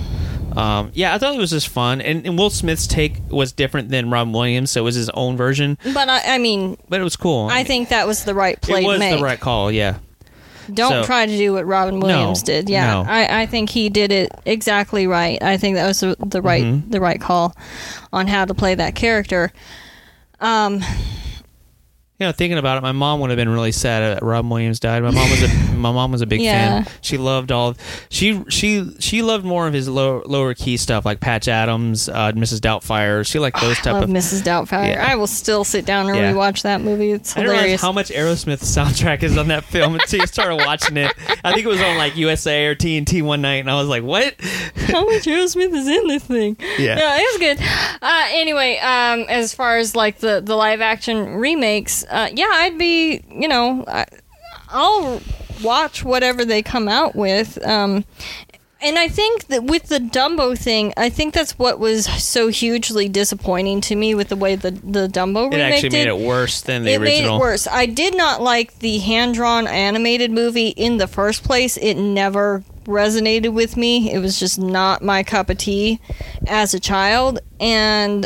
[0.58, 3.90] Um, yeah, I thought it was just fun, and, and Will Smith's take was different
[3.90, 7.04] than Robin Williams, so it was his own version, But I, I mean, but it
[7.04, 7.48] was cool.
[7.52, 9.72] I think that was the right play it was the right call.
[9.72, 10.00] Yeah,
[10.74, 12.68] Don't so- try to do what Robin Williams did.
[12.68, 13.06] Yeah, no.
[13.08, 15.42] I, I think he did it exactly right.
[15.42, 16.90] I think that was the, the right Mm-hmm.
[16.90, 17.56] the right call
[18.12, 19.54] on how to play that character.
[20.42, 20.82] Um,
[22.20, 24.80] you know, thinking about it, my mom would have been really sad that Robin Williams
[24.80, 25.02] died.
[25.04, 25.48] My mom was a
[25.80, 26.84] my mom was a big Yeah.
[26.84, 26.94] fan.
[27.02, 27.76] She loved all.
[28.10, 32.34] She she she loved more of his low, lower key stuff like Patch Adams, uh,
[32.34, 32.60] Mrs.
[32.60, 33.26] Doubtfire.
[33.26, 34.10] She liked those I type love of.
[34.10, 34.42] Mrs.
[34.42, 34.90] Doubtfire.
[34.96, 35.08] Yeah.
[35.10, 36.34] I will still sit down and Yeah.
[36.34, 37.12] rewatch that movie.
[37.12, 37.82] It's hilarious.
[37.82, 41.14] how much Aerosmith soundtrack is on that film until you started watching it.
[41.44, 44.04] I think it was on like USA or TNT one night, and I was like,
[44.04, 44.36] "What?"
[44.88, 46.58] how much Aerosmith is in this thing.
[46.78, 46.98] Yeah.
[46.98, 47.66] yeah, it was good.
[48.02, 52.78] Uh, anyway, um, as far as like the the live action remakes, uh, yeah, I'd
[52.78, 54.06] be you know I,
[54.70, 55.22] I'll
[55.64, 57.64] watch whatever they come out with.
[57.66, 58.06] Um,
[58.82, 63.10] and I think that with the Dumbo thing, I think that's what was so hugely
[63.10, 66.26] disappointing to me with the way the the Dumbo It remake actually did made it
[66.26, 67.32] worse than the it original.
[67.32, 67.68] made it worse.
[67.68, 71.76] I did not like the hand drawn animated movie in the first place.
[71.76, 74.12] It never resonated with me.
[74.14, 76.00] It was just not my cup of tea
[76.48, 77.40] as a child.
[77.60, 78.26] And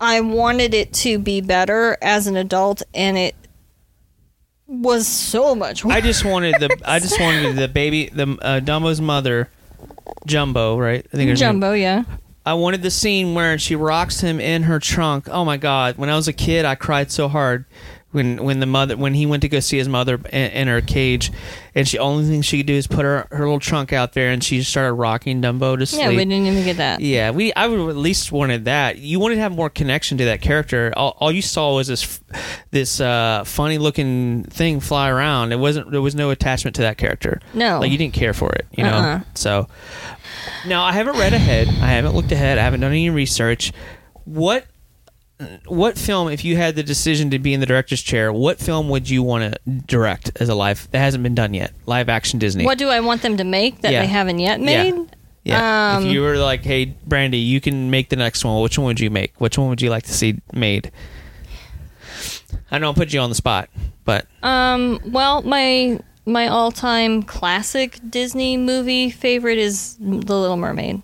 [0.00, 3.34] I wanted it to be better as an adult, and it
[4.66, 5.94] was so much worse.
[5.94, 9.50] I just wanted the I just wanted the baby the uh, Dumbo's mother,
[10.26, 11.06] Jumbo, right?
[11.12, 12.04] I think Jumbo, yeah.
[12.46, 15.28] I wanted the scene where she rocks him in her trunk.
[15.28, 15.98] Oh my god!
[15.98, 17.66] When I was a kid, I cried so hard
[18.12, 20.80] when when the mother when he went to go see his mother in, in her
[20.80, 21.30] cage,
[21.74, 24.30] and she only thing she could do is put her her little trunk out there,
[24.30, 26.02] and she just started rocking Dumbo to sleep.
[26.02, 27.00] Yeah, we didn't even get that.
[27.00, 27.52] Yeah, we.
[27.54, 28.98] I would at least wanted that.
[28.98, 30.92] You wanted to have more connection to that character.
[30.96, 32.20] All, all you saw was this,
[32.72, 35.52] this uh, funny looking thing fly around.
[35.52, 35.90] It wasn't.
[35.92, 37.40] There was no attachment to that character.
[37.54, 37.78] No.
[37.78, 38.66] like you didn't care for it.
[38.72, 38.90] You know.
[38.90, 39.20] Uh-uh.
[39.34, 39.68] So,
[40.66, 41.68] now I haven't read ahead.
[41.68, 42.58] I haven't looked ahead.
[42.58, 43.72] I haven't done any research.
[44.24, 44.66] What,
[45.66, 46.28] what film?
[46.28, 49.22] If you had the decision to be in the director's chair, what film would you
[49.22, 51.72] want to direct as a live that hasn't been done yet?
[51.86, 52.64] Live action Disney.
[52.64, 54.00] What do I want them to make that Yeah.
[54.02, 54.94] they haven't yet made?
[55.44, 55.96] Yeah.
[55.96, 58.60] Um, if you were like, "Hey, Brandy, you can make the next one.
[58.62, 59.32] Which one would you make?
[59.38, 60.90] Which one would you like to see made?"
[62.70, 63.68] I know I'll put you on the spot,
[64.04, 71.02] but Um, well, my my all time classic Disney movie favorite is The Little Mermaid.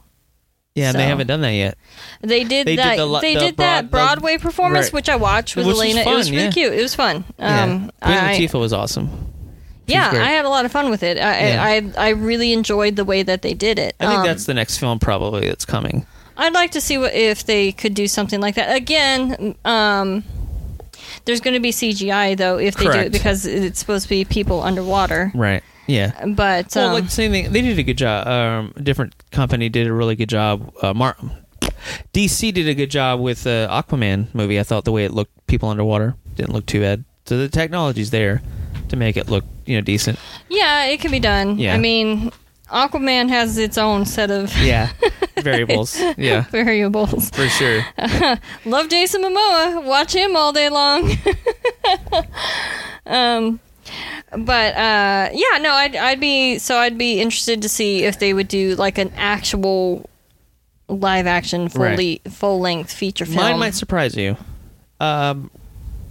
[0.77, 1.77] Yeah, So- they haven't done that yet.
[2.20, 2.97] They did They did that.
[2.99, 4.93] the lo- they the did broad- that the- Broadway performance, right.
[4.93, 6.01] which I watched with Which was Elena.
[6.09, 6.51] it was really yeah.
[6.51, 6.72] cute.
[6.72, 7.24] It was fun.
[7.39, 9.11] yeah, Um, Queen I, Latifah was awesome.
[9.87, 10.22] yeah, great.
[10.22, 11.18] I had a lot of fun with it.
[11.18, 11.64] I, Yeah.
[11.99, 13.97] I I really enjoyed the way that they did it.
[14.01, 16.07] I think Um, that's the next film probably that's coming.
[16.39, 19.55] I'd like to see what if they could do something like that again.
[19.64, 20.22] Um,
[21.24, 24.24] there's going to be CGI though if they do it because it's supposed to be
[24.24, 25.33] people underwater.
[25.35, 25.62] Right.
[25.87, 26.24] Yeah.
[26.26, 27.53] But Well, um, like the same thing.
[27.53, 28.26] They did a good job.
[28.26, 30.72] Um, different company did a really good job.
[30.82, 31.16] Uh, Mar-
[32.12, 34.59] DC did a good job with the Aquaman movie.
[34.59, 37.05] I thought the way it looked, people underwater, didn't look too bad.
[37.26, 38.43] So the technology's there
[38.89, 40.18] to make it look, you know, decent.
[40.49, 41.59] yeah, it can be done.
[41.59, 41.74] Yeah.
[41.74, 42.30] I mean,
[42.70, 44.91] Aquaman has its own set of Yeah.
[45.39, 46.01] Variables.
[46.16, 46.43] Yeah.
[46.51, 47.30] variables.
[47.30, 47.84] For sure.
[48.64, 49.84] Love Jason Momoa.
[49.84, 51.12] Watch him all day long.
[53.07, 53.61] um,
[54.36, 58.32] but uh, yeah, no, I'd I'd be so I'd be interested to see if they
[58.34, 60.09] would do like an actual
[60.88, 63.36] live action fully full length feature film.
[63.38, 64.36] Mine might surprise you.
[65.01, 65.51] Um,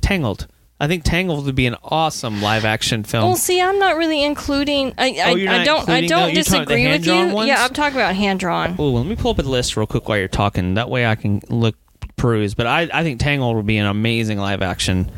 [0.02, 0.48] Tangled.
[0.80, 3.24] I think Tangled would be an awesome live action film.
[3.26, 4.94] Well, see, I'm not really including.
[4.98, 5.78] I, I, Oh, you're I not don't.
[5.90, 7.34] I including- don't no, you're talking about the disagree with you.
[7.36, 7.48] ones?
[7.48, 8.76] Yeah, I'm talking about hand drawn.
[8.78, 10.74] Oh, let me pull up a list real quick while you're talking.
[10.74, 11.76] That way I can look
[12.18, 12.54] peruse.
[12.56, 15.10] But I, I think Tangled would be an amazing live action,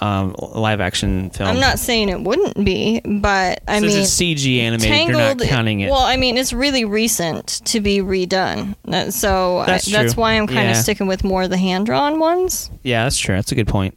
[0.00, 1.48] um, live action film.
[1.50, 4.10] I'm not saying it wouldn't be, but I Since mean, it's
[4.44, 5.18] CG animated, Tangled.
[5.20, 5.90] you're not counting it.
[5.90, 10.32] Well, I mean, it's really recent to be redone, That- so I- That's that's, why
[10.32, 10.70] I'm kind Yeah.
[10.70, 12.70] of sticking with more of the hand drawn ones.
[12.82, 13.34] yeah, that's true.
[13.34, 13.96] That's a good point.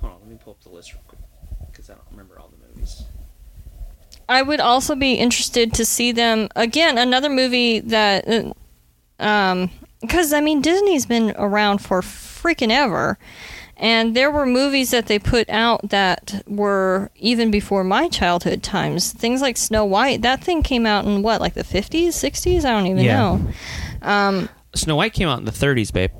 [0.00, 1.20] Hold on, let me pull up the list real quick
[1.70, 3.02] because I don't remember all the movies.
[4.28, 6.98] I would also be interested to see them again.
[6.98, 9.70] Another movie that, uh, um,
[10.02, 13.18] because I mean Disney's been around for freaking ever,
[13.76, 19.12] and there were movies that they put out that were even before my childhood times.
[19.12, 20.22] Things like Snow White.
[20.22, 22.64] That thing came out in what, like the fifties, sixties?
[22.64, 23.16] I don't even Yeah.
[23.16, 23.40] know.
[24.02, 26.10] Um, Snow White came out in the 30s, babe.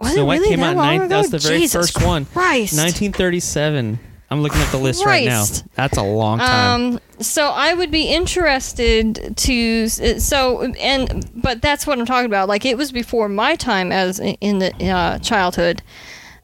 [0.00, 1.08] was Snow it White really came that out in long nine- ago?
[1.08, 2.24] that was the very Jesus first one.
[2.26, 2.72] Christ.
[2.76, 3.98] 1937.
[4.30, 5.44] I'm looking at the list right now.
[5.76, 6.94] That's a long time.
[6.94, 12.48] Um, so I would be interested to so and but that's what I'm talking about.
[12.48, 15.82] Like it was before my time as in the uh, childhood,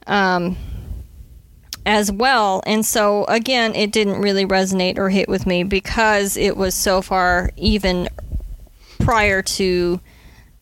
[0.07, 0.57] um,
[1.87, 2.63] as well.
[2.67, 7.03] And so again, it didn't really resonate or hit with me because it was so
[7.03, 8.09] far even
[8.99, 10.01] prior to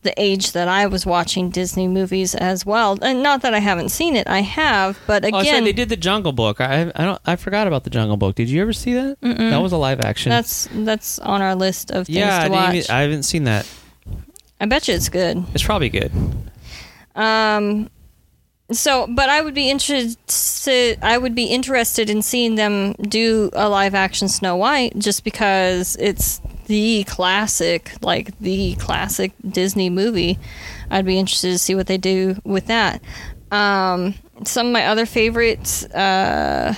[0.03, 2.97] the age that I was watching Disney movies as well.
[3.03, 4.99] And not that I haven't seen it, I have.
[5.07, 6.61] But oh, again, they did the Jungle Book.
[6.61, 8.37] I I don't I forgot about the Jungle Book.
[8.37, 9.21] Did you ever see that?
[9.21, 10.31] That was a live action.
[10.31, 12.75] that's that's on our list of things yeah, to watch.
[12.75, 13.69] even- I haven't seen that.
[14.61, 15.45] I bet you it's good.
[15.55, 16.11] It's probably good.
[17.15, 17.91] Um,
[18.71, 20.99] so, but I would be interested.
[21.03, 25.97] I would be interested in seeing them do a live action Snow White, just because
[25.97, 30.39] it's the classic, like the classic Disney movie.
[30.91, 33.03] I'd be interested to see what they do with that.
[33.51, 34.15] Um,
[34.45, 35.85] some of my other favorites.
[35.85, 36.75] Uh,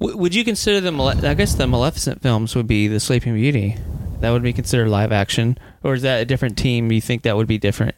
[0.00, 0.90] would you consider the?
[0.90, 3.76] Male- I guess the Maleficent films would be the Sleeping Beauty.
[4.20, 6.90] That would be considered live action, or is that a different team?
[6.92, 7.94] You think that would be different?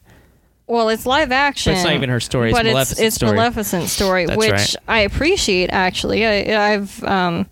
[0.66, 1.72] well, it's live action.
[1.72, 3.36] But it's not even her story, it's but it's Maleficent's it's story.
[3.36, 4.76] Maleficent's story, That's which right.
[4.88, 5.70] I appreciate.
[5.70, 7.46] Actually, I, I've um,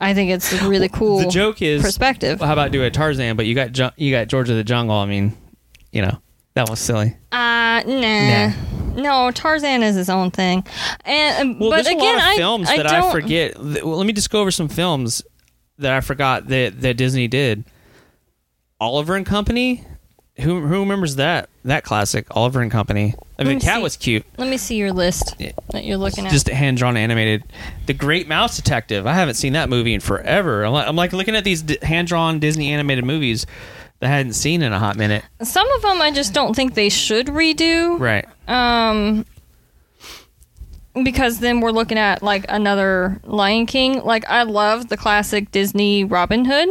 [0.00, 1.18] I think it's a really cool.
[1.18, 2.40] the joke is perspective.
[2.40, 3.36] Well, How about do a Tarzan?
[3.36, 4.96] But you got Ju- you got George of the Jungle.
[4.96, 5.36] I mean,
[5.92, 6.20] you know,
[6.54, 7.16] that was silly.
[7.30, 8.52] Uh, nah.
[8.96, 10.64] No, Tarzan is his own thing,
[11.04, 13.58] and Well, but there's again, a lot of I films I that don't, I forget.
[13.58, 15.22] Well, let me just go over some films
[15.78, 17.64] that I forgot that that Disney did.
[18.84, 19.84] Oliver and Company.
[20.40, 23.14] Who who remembers that that classic Oliver and Company?
[23.38, 23.82] I mean, me Cat see.
[23.82, 24.26] was cute.
[24.36, 25.36] Let me see your list
[25.70, 26.32] that you're looking at.
[26.32, 27.44] Just hand drawn animated.
[27.86, 29.06] The Great Mouse Detective.
[29.06, 30.64] I haven't seen that movie in forever.
[30.64, 33.46] I'm like, I'm like looking at these hand drawn Disney animated movies
[34.00, 35.24] that I hadn't seen in a hot minute.
[35.42, 37.98] Some of them I just don't think they should redo.
[37.98, 38.26] Right.
[38.48, 39.24] Um,
[41.02, 44.02] because then we're looking at like another Lion King.
[44.02, 46.68] Like I love the classic Disney Robin Hood,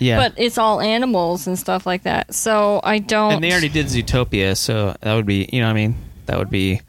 [0.00, 0.16] Yeah.
[0.18, 2.34] but it's all animals and stuff like that.
[2.34, 3.34] So I don't.
[3.34, 5.96] and they already did Zootopia, so that would be, you know, what I mean,
[6.26, 6.80] that would be.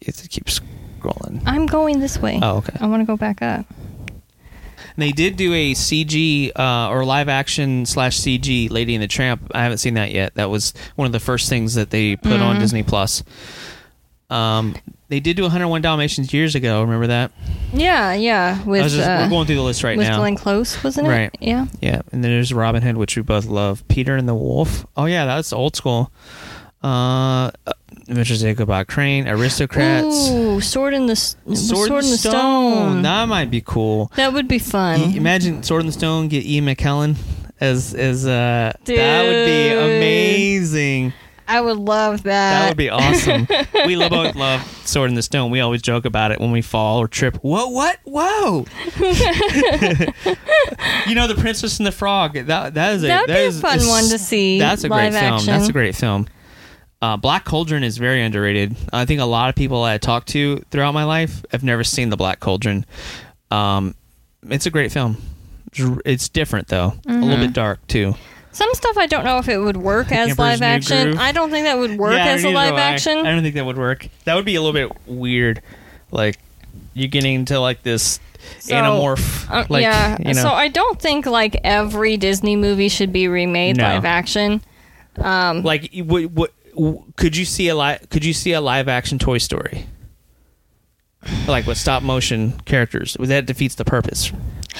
[0.00, 1.42] You have to keep scrolling.
[1.44, 2.38] I'm going this way.
[2.40, 2.76] Oh, okay.
[2.80, 3.66] I want to go back up.
[4.96, 9.50] They did do a CG uh, or live action slash CG Lady and the Tramp.
[9.54, 10.34] I haven't seen that yet.
[10.34, 12.42] That was one of the first things that they put Mm-hmm.
[12.42, 13.22] on Disney Plus.
[14.30, 14.74] Um,
[15.08, 16.82] they did do 101 Dalmatians years ago.
[16.82, 17.32] Remember that?
[17.72, 18.62] Yeah, yeah.
[18.64, 20.18] With just, uh, we're going through the list right with now.
[20.18, 21.10] Glenn Close, wasn't it?
[21.10, 21.30] Right.
[21.40, 21.66] Yeah.
[21.80, 23.86] Yeah, and then there's Robin Hood, which we both love.
[23.88, 24.86] Peter and the Wolf.
[24.96, 26.12] Oh yeah, that's old school.
[26.82, 27.50] Uh,
[28.08, 33.02] Adventures of Ichabod Crane, Aristocrats, Ooh, Sword in the S- Sword, in the Stone.
[33.02, 34.12] That might be cool.
[34.16, 35.00] That would be fun.
[35.00, 37.16] Y- Imagine Sword in the Stone get Ian McKellen
[37.60, 39.78] as as uh that would be Dude.
[39.78, 41.12] amazing.
[41.48, 42.60] I would love that.
[42.60, 43.48] That would be awesome.
[43.86, 45.50] we lo- both love Sword in the Stone.
[45.50, 47.36] We always joke about it when we fall or trip.
[47.36, 47.98] Whoa, what?
[48.04, 48.66] Whoa!
[51.06, 52.34] you know the Princess and the Frog.
[52.34, 54.84] That that is a That would that be a fun is- one to see, That's
[54.84, 55.24] a great film.
[55.34, 55.46] action.
[55.46, 56.26] That's a great film.
[57.00, 58.74] Uh, Black Cauldron is very underrated.
[58.92, 62.10] I think a lot of people I talked to throughout my life have never seen
[62.10, 62.84] the Black Cauldron.
[63.52, 63.94] Um,
[64.50, 65.16] it's a great film.
[66.04, 67.22] It's different though, a Mm-hmm.
[67.22, 68.14] little bit dark too.
[68.52, 71.02] Some stuff I don't know if it would work as Emperor's live New action.
[71.10, 71.18] Groove.
[71.20, 72.80] I don't think that would work Yeah, as a neither live do I.
[72.80, 73.18] action.
[73.26, 74.08] I don't think that would work.
[74.24, 75.62] That would be a little bit weird.
[76.10, 76.38] Like
[76.94, 78.18] you're getting into like this
[78.60, 79.48] So, anamorph.
[79.50, 80.16] Uh, like, yeah.
[80.18, 80.42] you know.
[80.42, 83.84] So I don't think like every Disney movie should be remade No.
[83.84, 84.62] live action.
[85.16, 86.52] Um, like what, what
[87.16, 89.86] could you see a live could you see a live action Toy Story?
[91.46, 94.32] Like with stop motion characters, that defeats the purpose.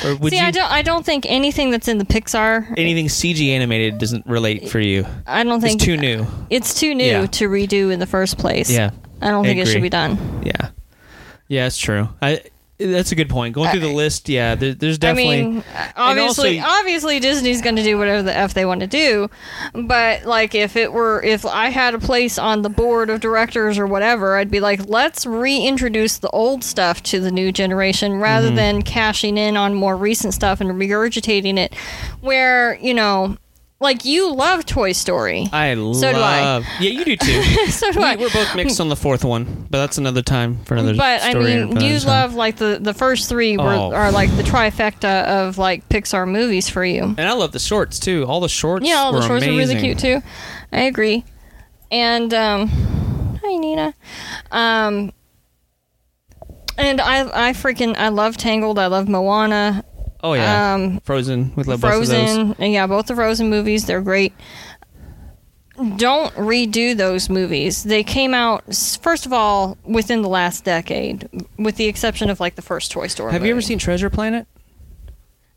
[0.05, 0.71] Or would See, you I don't.
[0.71, 2.73] I don't think anything that's in the Pixar.
[2.77, 5.05] anything CG animated doesn't relate for you?
[5.27, 6.27] I don't think It's too new.
[6.51, 7.27] It's too new Yeah.
[7.27, 8.71] to redo in the first place.
[8.71, 8.91] Yeah.
[9.21, 10.43] I don't I think it should be done.
[10.45, 10.69] Yeah.
[11.49, 12.09] Yeah, it's true.
[12.23, 12.43] I
[12.79, 13.55] that's a good point.
[13.55, 15.65] Going through the list, yeah, there, there's definitely I mean,
[15.97, 19.29] obviously, also- obviously Disney's going to do whatever the f they want to do,
[19.75, 23.79] but like if it were, if I had a place on the board of directors
[23.79, 28.23] or whatever, I'd be like, let's reintroduce the old stuff to the new generation Mm-hmm.
[28.23, 31.75] rather than cashing in on more recent stuff and regurgitating it.
[32.21, 33.37] Where you know,
[33.81, 36.65] like you love Toy Story, I So do I.
[36.81, 37.43] Yeah, you do too.
[37.71, 38.17] so do we, I.
[38.17, 40.97] we're both mixed on the fourth one, but that's another time for another.
[40.97, 42.09] But I mean, you time.
[42.09, 43.93] love like the the first three were, Oh.
[43.93, 47.03] are like the trifecta of like Pixar movies for you.
[47.05, 48.25] and I love the shorts too.
[48.27, 48.87] All the shorts.
[48.87, 50.23] Yeah, all the shorts are really cute too.
[50.73, 51.25] I agree.
[51.91, 52.69] And um,
[53.43, 53.95] hi Nina.
[54.51, 55.13] Um,
[56.77, 58.79] and I I freaking I love Tangled.
[58.79, 59.85] I love Moana.
[60.23, 61.53] Oh yeah, Um, Frozen.
[61.55, 62.11] We love both of those.
[62.11, 62.73] Frozen.
[62.73, 63.87] Yeah, both the Frozen movies.
[63.87, 64.33] They're great.
[65.97, 67.85] Don't redo those movies.
[67.85, 68.65] They came out
[69.01, 73.07] first of all within the last decade, with the exception of like the first Toy
[73.07, 73.31] Story.
[73.33, 74.49] Have you ever seen Treasure Planet?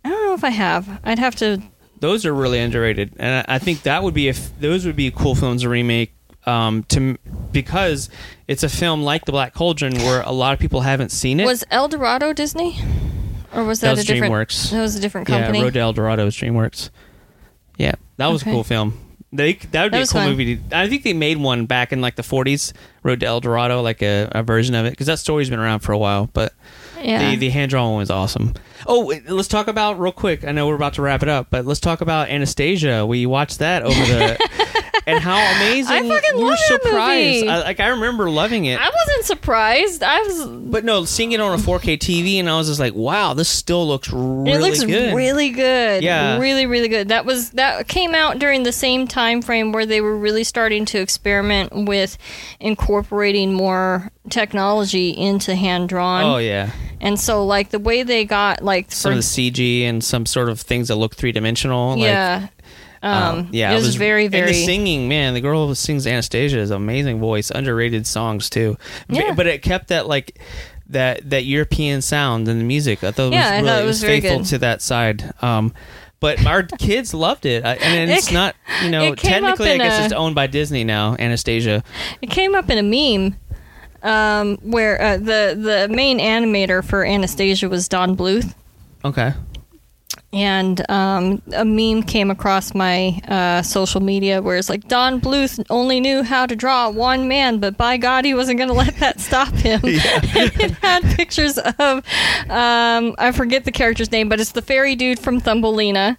[0.05, 0.99] I don't know if I have.
[1.03, 1.59] I'd have to.
[1.99, 5.09] Those are really underrated, and I I think that would be if those would be
[5.09, 6.13] cool films to remake.
[6.45, 7.17] Um, to
[7.51, 8.09] because
[8.47, 11.45] it's a film like The Black Cauldron where a lot of people haven't seen it.
[11.45, 12.79] Was El Dorado Disney,
[13.53, 14.33] or was that, That was a different?
[14.33, 14.71] DreamWorks.
[14.71, 15.59] That was a different company.
[15.59, 16.89] Yeah, Road to El Dorado is DreamWorks.
[17.77, 18.51] Yeah, that was Okay.
[18.51, 18.97] a cool film.
[19.33, 20.29] They that would That be a cool fun.
[20.31, 20.57] movie.
[20.57, 22.73] To, I think they made one back in like the 40s,
[23.03, 25.79] Road to El Dorado, like a, a version of it, because that story's been around
[25.79, 26.29] for a while.
[26.33, 26.53] But
[27.01, 27.29] yeah.
[27.31, 28.53] the the hand drawn one was awesome.
[28.85, 30.43] Oh, let's talk about real quick.
[30.43, 33.05] I know we're about to wrap it up, but let's talk about Anastasia.
[33.05, 34.49] We watched that over the.
[35.07, 35.91] And how amazing!
[35.93, 37.35] I fucking we were love that surprised.
[37.45, 37.49] movie.
[37.49, 40.03] I, like I remember loving it, I wasn't surprised.
[40.03, 40.45] I was.
[40.45, 43.49] but no, seeing it on a 4K TV, and I was just like, "Wow, this
[43.49, 46.03] still looks really it looks good." really good.
[46.03, 46.37] Yeah.
[46.39, 47.07] really, really good.
[47.09, 50.85] That was that came out during the same time frame where they were really starting
[50.85, 52.17] to experiment with
[52.59, 56.23] incorporating more technology into hand drawn.
[56.23, 59.83] Oh yeah, And so, like the way they got like some for- of the CG
[59.83, 61.97] and some sort of things that look three dimensional.
[61.97, 62.47] yeah,
[63.03, 64.41] um, um, yeah, it was, very, very.
[64.47, 68.77] And the singing, man, the girl who sings Anastasia is amazing voice, underrated songs too.
[69.09, 69.33] Yeah.
[69.33, 70.39] But it kept that like
[70.89, 73.03] that that European sound in the music.
[73.03, 75.33] I thought it Yeah, was really it it was faithful to that side.
[75.41, 75.73] Um,
[76.19, 79.77] but our kids loved it, I, and it's It- not you know it technically I
[79.77, 81.15] guess a- it's owned by Disney now.
[81.17, 81.83] Anastasia.
[82.21, 83.35] It came up in a meme
[84.03, 88.53] um, where uh, the the main animator for Anastasia was Don Bluth,
[89.05, 89.33] Okay.
[90.33, 95.63] And um, a meme came across my uh, social media where it's like Don Bluth
[95.69, 98.95] only knew how to draw one man, but by God, he wasn't going to let
[98.97, 99.81] that stop him.
[99.83, 101.97] And it had pictures of
[102.49, 106.17] um, I forget the character's name, but it's the fairy dude from Thumbelina,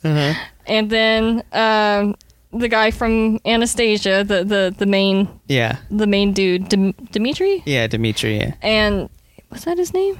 [0.66, 1.42] and then.
[1.52, 2.14] Um,
[2.54, 5.78] the guy from Anastasia, the, the, the main Yeah.
[5.90, 8.36] the main dude, Dim- Dimitri, Yeah, Dimitri.
[8.36, 8.52] Yeah.
[8.60, 9.08] and
[9.48, 10.18] was that his name?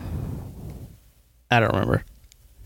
[1.51, 2.07] I don't remember.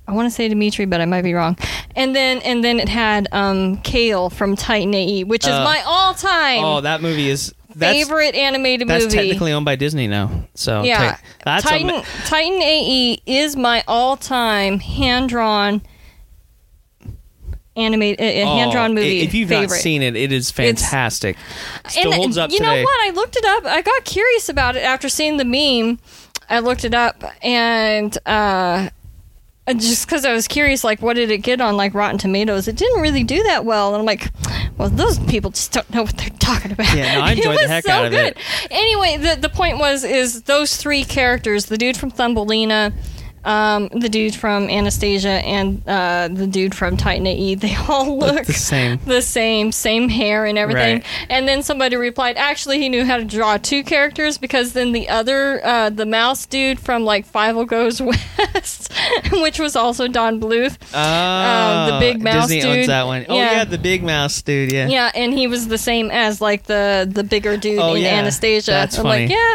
[0.09, 1.57] I want to say Dimitri, but I might be wrong.
[1.97, 5.83] And then and then it had um, Cale from Titan AE, which is Uh, my
[5.87, 9.01] all-time Oh, that movie is that's favorite animated movie.
[9.01, 9.27] that's movie.
[9.29, 10.31] technically owned by Disney now.
[10.55, 15.83] So yeah, that's Titan Titan AE is my all-time hand-drawn
[17.77, 19.21] animated uh, Oh, hand-drawn i- movie.
[19.21, 19.69] If you've favorite.
[19.69, 21.37] not seen it, it is fantastic.
[21.89, 22.77] Still and holds up you today.
[22.77, 23.07] know what?
[23.09, 23.65] I looked it up.
[23.67, 25.99] I got curious about it after seeing the meme.
[26.49, 28.89] I looked it up and uh,
[29.75, 32.69] just because I was curious, like, what did it get on like Rotten Tomatoes?
[32.69, 34.31] It didn't really do that well, and I'm like,
[34.79, 36.95] well, those people just don't know what they're talking about.
[36.95, 38.37] Yeah, no, I enjoyed the heck so out of good.
[38.37, 38.71] it.
[38.71, 42.93] Anyway, the the point was is those three characters: the dude from Thumbelina.
[43.47, 48.45] Um, the dude from Anastasia and uh, the dude from Titan AE, they all look
[48.47, 48.99] the same.
[49.07, 50.97] the same, same hair and everything.
[50.97, 51.27] Right.
[51.31, 55.09] And then somebody replied, actually, he knew how to draw two characters because then the
[55.09, 58.03] other, uh, the mouse dude from like Fievel Goes
[58.55, 58.93] West,
[59.33, 60.77] which was also Don Bluth.
[60.93, 62.89] Oh, the big mouse Disney owns dude.
[62.89, 63.27] that one.
[63.29, 63.53] Oh Yeah.
[63.53, 64.73] yeah, the big mouse dude.
[64.73, 64.89] Yeah.
[64.89, 68.09] Yeah, and he was the same as like the the bigger dude Oh, in yeah.
[68.19, 68.73] Anastasia.
[68.73, 69.27] That's I'm funny.
[69.29, 69.55] like, yeah,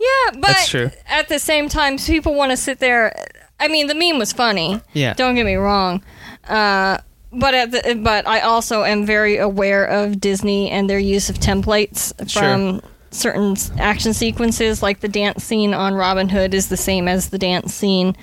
[0.00, 0.74] yeah, but
[1.10, 3.12] at the same time, people want to sit there.
[3.58, 4.80] I mean, the meme was funny.
[4.92, 5.14] Yeah.
[5.14, 6.02] Don't get me wrong.
[6.46, 6.98] Uh,
[7.32, 11.38] but at the, but I also am very aware of Disney and their use of
[11.38, 12.80] templates from
[13.10, 14.82] certain action sequences.
[14.82, 18.16] Like the dance scene on Robin Hood is the same as the dance scene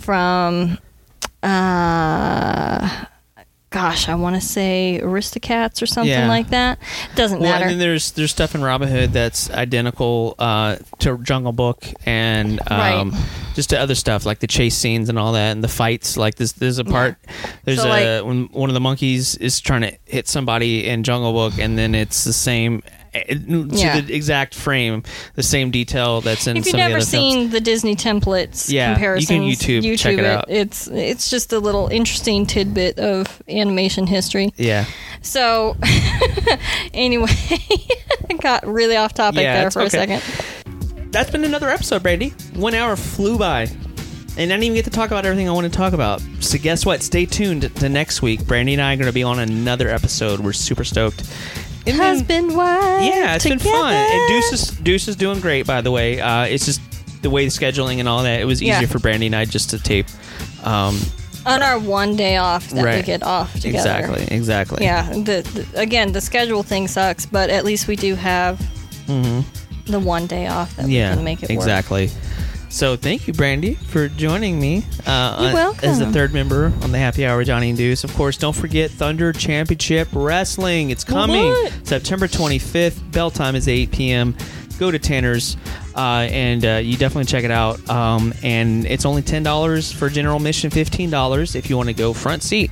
[0.00, 0.78] from.
[1.42, 2.88] Uh,
[3.70, 6.28] gosh, I want to say Aristocats or something Yeah.
[6.28, 6.78] like that.
[7.14, 7.64] Doesn't Well, matter.
[7.64, 12.60] and then there's there's stuff in Robin Hood that's identical uh, to Jungle Book and
[12.70, 13.20] um, Right.
[13.58, 16.16] Just to other stuff like the chase scenes and all that, and the fights.
[16.16, 17.16] Like this, there's a part.
[17.64, 17.90] There's So, a
[18.20, 21.76] like- when one of the monkeys is trying to hit somebody in Jungle Book, and
[21.76, 22.84] then it's the same.
[23.14, 24.00] eh, To Yeah.
[24.00, 25.02] the exact frame,
[25.34, 27.34] the same detail that's in If you've some of the never other films.
[27.34, 30.44] seen the Disney templates Yeah, you can comparisons, YouTube- check it out.
[30.48, 34.52] It's it's just a little interesting tidbit of animation history.
[34.56, 34.84] Yeah,
[35.22, 35.76] So,
[36.94, 37.32] anyway,
[38.30, 40.22] I got really off topic Yeah, there for a second.
[41.10, 42.30] That's been another episode, Brandy.
[42.54, 43.62] One hour flew by.
[44.36, 46.20] And I didn't even get to talk about everything I want to talk about.
[46.40, 47.02] So guess what?
[47.02, 48.46] Stay tuned to next week.
[48.46, 50.38] Brandy and I are going to be on another episode.
[50.38, 51.20] We're super stoked.
[51.86, 53.94] And then- Husband, wife, yeah, it's been fun.
[53.94, 56.20] And Deuce is Deuce is doing great, by the way.
[56.20, 56.80] Uh, it's just
[57.22, 58.40] the way the scheduling and all that.
[58.40, 58.86] It was easier Yeah.
[58.86, 60.06] for Brandy and I just to tape.
[60.62, 61.00] Um,
[61.46, 63.78] on our one day off that we get off together.
[63.78, 64.84] exactly, exactly.
[64.84, 65.10] Yeah.
[65.10, 68.60] The, the again, the schedule thing sucks, but at least we do have
[69.92, 71.56] the one day off that yeah, we can make it work.
[71.58, 72.10] exactly.
[72.70, 75.88] So thank you, Brandy, for joining me uh, You're welcome.
[75.88, 78.04] as the third member on the Happy Hour Johnny and Deuce.
[78.04, 80.90] Of course, don't forget Thunder Championship Wrestling.
[80.90, 81.86] It's coming What?
[81.86, 83.10] September 25th.
[83.12, 84.36] Bell time is 8 p.m.
[84.78, 85.56] Go to Tanner's
[85.96, 87.88] uh, and uh, you definitely check it out.
[87.88, 91.94] Um, and it's only ten dollars for general admission, fifteen dollars if you want to
[91.94, 92.70] go front seat.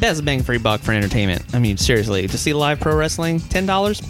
[0.00, 1.42] Best bang for your buck for entertainment.
[1.54, 4.02] I mean, seriously, to see live pro wrestling, ten dollars.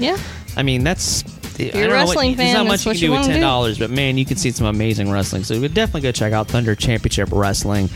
[0.00, 0.16] Yeah.
[0.56, 1.22] I mean, that's.
[1.58, 3.26] If you're a wrestling there's fan, not that's much you what can you do with
[3.26, 3.40] ten do.
[3.40, 5.44] dollars, but man, you can see some amazing wrestling.
[5.44, 7.88] So you we definitely go check out Thunder Championship Wrestling,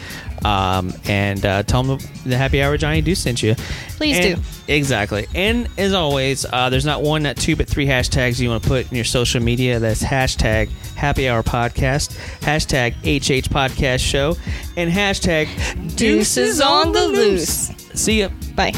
[0.45, 3.55] um, and uh, tell them the Happy Hour Johnny Do sent you.
[3.97, 4.43] Please And- do.
[4.69, 5.27] Exactly.
[5.35, 8.69] And as always, uh, there's not one, not two, but three hashtags you want to
[8.69, 9.81] put in your social media.
[9.81, 14.37] That's hashtag Happy Hour Podcast, hashtag HH Podcast Show,
[14.77, 15.49] and hashtag
[15.97, 17.73] Deuces on the loose.
[17.95, 18.29] See ya.
[18.55, 18.73] Bye.